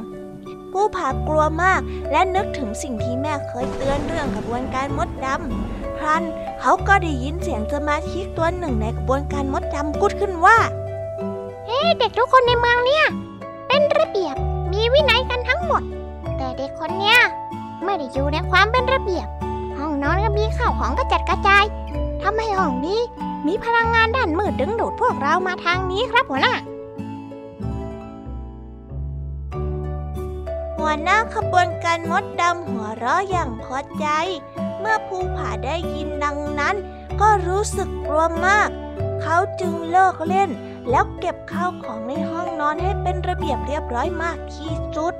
[0.71, 6.23] ผู้ผากลัวมากและนึกถึงสิ่งที่แม่เคยเตือนเรื่องขบวนการมดดำพลัน
[6.61, 10.57] เขาก็ได้ยินเสียงสมาชิกตัวหนึ่งในขบวนการมดดำพูดขึ้นว่า
[11.65, 13.05] เฮ้เด็กทุกคนในเมืองเนี่ย
[13.67, 14.35] เป็นระเบียบ
[14.73, 15.83] มีวินัยกันทั้งหมด
[16.37, 17.17] แต่เด็กคนเนี้ย
[17.83, 19.27] ไม่ได้อยู่ในความเป็นระเบียบ
[19.77, 21.65] ห้องนอนก็มีข้าวของกระจัดกระจาย
[22.21, 22.99] ทำให้ห้องนี้
[23.47, 26.53] มีพลังงานด้านมืดดึงดูดพวกเรามาทางนี้ครับหัวหน้า
[30.89, 34.07] หัวหน้าขบวนการมดดำหัวเราะอย่างพอใจ
[34.79, 36.75] เมื่อภูผาได้ยินดังนั้น
[37.21, 38.69] ก็รู้สึกกลัวมาก
[39.21, 40.49] เขาจึงเลิกเล่น
[40.89, 45.13] แล้วเก็บข้าวของในห้องนอนให้เป็นระเบียบเรียบร้อยมากที่สุด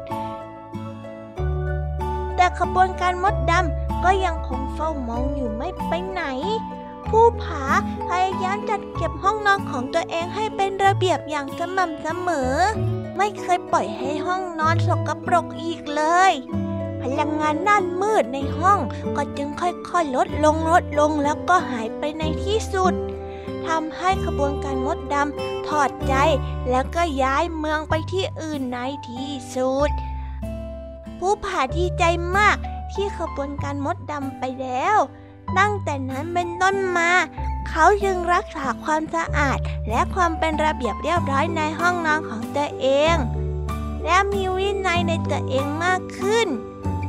[2.36, 6.24] แต่ขบวนการมดดำก็ยังคงเฝ้ามองอยู่ไม่ไปไหน
[7.08, 7.64] ผู้ผา
[8.08, 12.54] พยายามจัดเก็บห้องนอนของตัวเองให้เป็นระเบียบอย่างสม่ำเสมอ
[13.18, 16.34] ไม่เคยปล่อยให้ห้องนอนสกปรกอีกเลย
[17.02, 18.80] พลังงานด้านมืดในห้อง
[19.16, 22.94] ก็จึงค่อยๆลดลงลดลงแล้วก็หายไปในที่สุด
[23.68, 26.16] ทำให้ขบวนการมดดำถอดใจ
[26.70, 29.90] แล้วก็ย้ายเมืองไปที่อื่นในที่สุด
[31.20, 32.04] ผู้ผ่าดีใจ
[32.38, 32.58] มาก
[32.94, 34.98] ที่ขบวนการมดดำไปแล้ว
[35.58, 37.10] ตั้งแต่นั้นเป็นต้นมา
[37.80, 39.60] เขาจึงรักษาความสะอาด
[39.90, 43.16] และความเป็นระเบียบเรียบร้อยในห้องนอนของตัวเอง
[44.04, 46.48] และมีวินัยในตัวเองมากขึ้น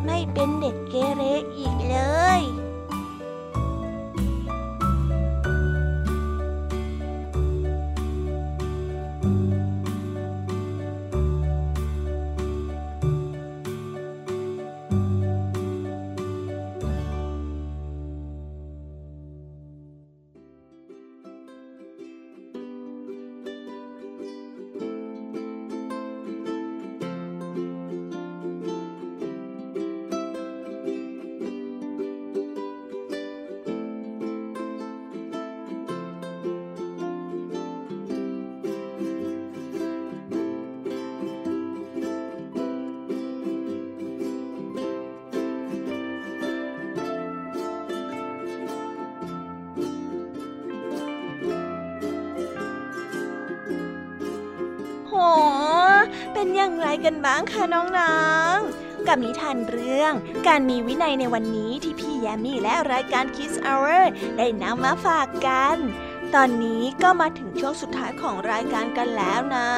[0.05, 1.23] ไม่เป็นเด็กเกเร
[1.57, 1.99] อีกเล
[2.39, 2.41] ย
[57.05, 58.27] กันบ้างคะน้อ
[58.57, 60.13] งๆ กับนิทานเรื่อง
[60.47, 64.05] การมีวินัยในวันนี้ที่พี่แยมมี่และรายการ Kids Hour
[64.37, 65.77] ได้นำมาฝากกัน
[66.35, 69.69] ตอนนี้ก็มาถึงช่วงสุดท้ายของรายการกันแล้วนะ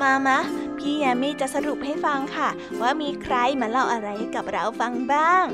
[0.00, 0.38] มามะ
[0.78, 2.48] พี่แยมมี่จะสรุปให้ฟังค่ะ
[2.80, 5.46] ว่ามีใครมาเล่าอะไรให้กับเราฟังบ้าง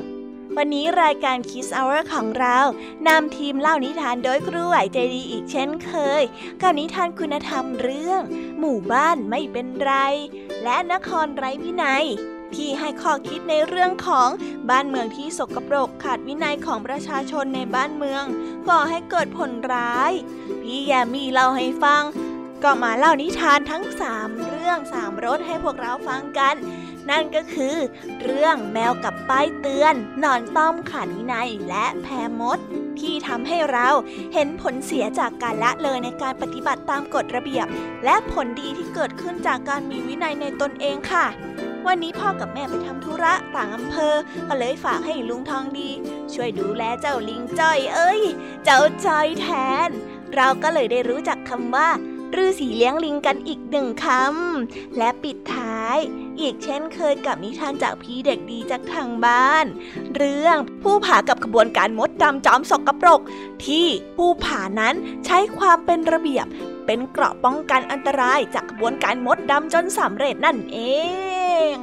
[0.57, 2.57] วันนี้รายการ Kids Hour ของเรา
[3.07, 5.91] นำทีมเล่านิทานโดยครูไหวใจดีอีกเช่นเค
[6.21, 6.23] ย
[6.61, 8.21] กับนิทานคุณธรรมเรื่อง
[8.59, 9.93] หมู่บ้านไม่เป็นไร
[10.63, 12.05] และนครไร้วินัย
[12.55, 14.29] ที่ให้ข้อคิดในเรื่องของ
[14.69, 18.23] บ้านเมืองที่สกปรกขาดวินัยของประชาชนในบ้านเมือง
[18.69, 20.11] ก่อให้เกิดผลร้าย
[20.61, 22.03] พี่แยมมีเล่าให้ฟัง
[22.63, 26.55] ก็มาเล่านิทานทั้งสามเรื่องสามรสให้พวกเราฟังกัน
[27.09, 27.75] นั่นก็คือ
[28.23, 32.07] เรื่องแมวกับป้ายเตือน นอนต้อมขาดวินัยและแพ
[32.39, 32.59] มด
[32.99, 33.89] ที่ทำให้เรา
[34.33, 37.67] เห็นผลเสียจากการละเลยในการปฏิบัติตามกฎระเบียบ
[38.05, 41.25] และผลดีที่เกิดขึ้นจากการมีวินัยในตนเองค่ะ
[41.87, 44.15] วันนี้พ่อกับแม่ไปทำธุระต่างอำเภอ
[44.47, 45.89] ก็เลยฝากให้ลุงทองดี
[46.33, 48.21] ช่วยดูแลเจ้าลิงจ้อยเอ้ย
[48.63, 49.47] เจ้าจอยแท
[49.87, 49.89] น
[50.35, 51.89] เราก็เลยได้รู้จักคำว่า
[52.35, 55.97] ฤาษีเลี้ยงลิงกันอีกหนึ่งคำ และปิดท้าย
[56.39, 59.65] อีกเช่นเคยกับนิทานจากพี่เด็กดีจากทางบ้าน
[60.15, 63.21] เรื่องผู้ผากับขบวนการมดดำจอมสกปรก
[63.65, 66.45] ที่ผู้ผานั้นใช้ความเป็นระเบียบ
[66.85, 70.79] เป็นเกราะป้องกันอันตรายจากขบวนการมดดำจนสำเร็จนั่นเอ
[71.71, 71.73] ง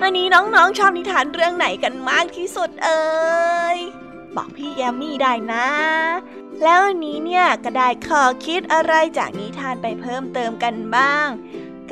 [0.00, 3.02] วันนี้น้องๆชอบนิทานเรื่องไหนกันมากที่สุดเอ่
[3.76, 3.78] ย
[4.36, 5.66] บอกพี่แยมมี่ได้นะ
[6.62, 11.28] แล้ววันนี้เนี่ยก็ได้ขอคิดอะไรจากนิทานไปเพิ่มเติมกันบ้าง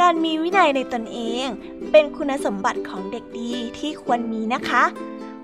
[0.01, 1.47] การมีวินัยในตนเอง
[1.91, 4.85] เป็นคุณสมบัติของเด็กดีที่ควรมีนะคะ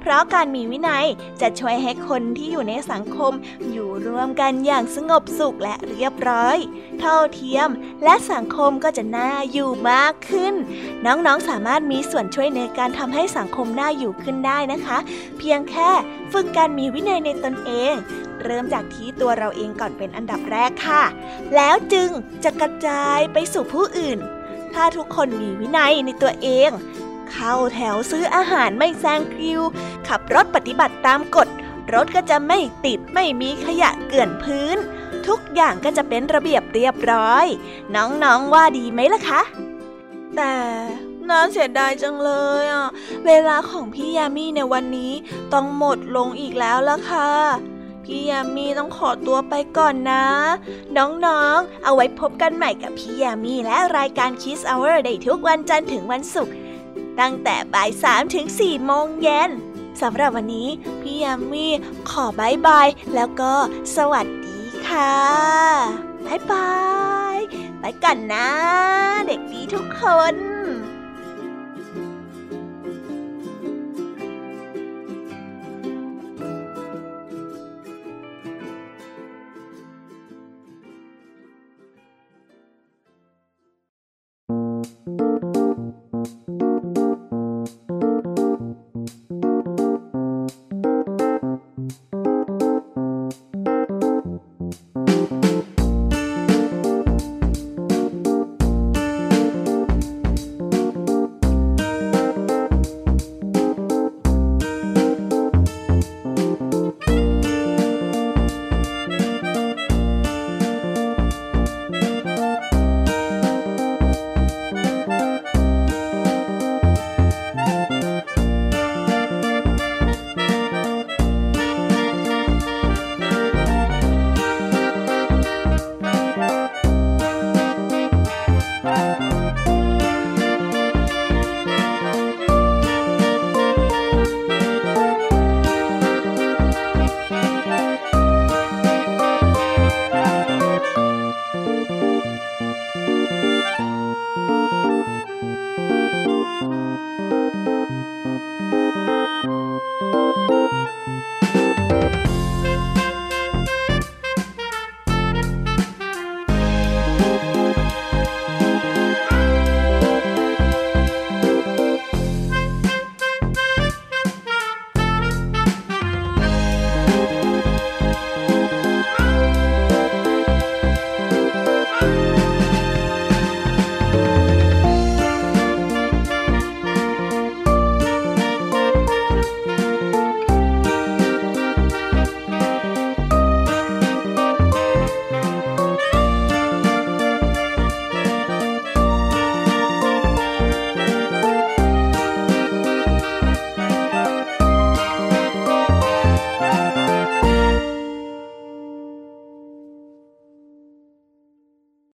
[0.01, 1.07] เพราะการมีวินัย
[1.41, 3.33] จะช่วยให้คนที่อยู่ในสังคม
[3.71, 6.59] อยู่ร่วมกันอย่างสงบสุขและเรียบร้อย
[7.01, 7.69] เท่าเทียม
[8.05, 10.55] และสังคมก็จะน่าอยู่มากขึ้น
[11.05, 14.99] น้องๆสามารถมีส่วนช่วยในการทำให้สังคมน่าอยู่ขึ้นได้นะคะ
[15.39, 15.91] เพียงแค่
[16.33, 17.95] ฝึกการมีวินัยในตนเอง
[18.43, 21.03] เริ่มจากที่ตัวเราเองก่อนเป็นอันดับแรกค่ะ
[21.57, 22.11] แล้วจึง
[22.45, 24.21] จะกระจายไปสู่ผู้อื่น
[24.75, 26.71] ถ้าทุกคนมีวินัยในตัวเอง
[27.31, 29.61] เข้าแถวซื้ออาหารไม่แซงคิว
[30.09, 31.49] ขับรถปฏิบัติตามกฎ
[31.95, 34.77] รถก็จะไม่ติดไม่มีขยะเกลื่อนพื้น
[35.27, 37.47] ทุกอย่างก็จะเป็นระเบียบเรียบร้อย
[37.95, 39.43] น้องๆว่าดีไหมล่ะคะ
[40.37, 40.55] แต่
[41.29, 42.31] น่าเสียดายจังเล
[42.63, 42.89] ยอะ
[43.27, 45.13] เวลาของพี่ยามีในวันนี้
[45.53, 47.31] ต้องหมดลงอีกแล้วล่ะค่ะ
[48.05, 50.25] พี่ยามีต้องขอตัวไปก่อนนะ
[50.97, 56.55] น้องๆ เอาไว้พบกันใหม่กับพี่ยามีและรายการ Kiss Hour ได้ทุกวันจันทร์ถึงวันศุกร์
[57.21, 59.51] ตั้งแต่บ่าย3ถึง4โมงเย็น
[60.03, 60.69] สำหรับวันนี้
[61.01, 61.67] พี่ยามี
[62.11, 63.53] ขอบายบาย แล้วก็
[63.97, 65.15] สวัสดีค่ะ
[66.27, 66.73] บายบา
[67.35, 67.37] ย
[67.81, 68.49] ไปกันนะ
[69.27, 70.35] เด็กดีทุกคน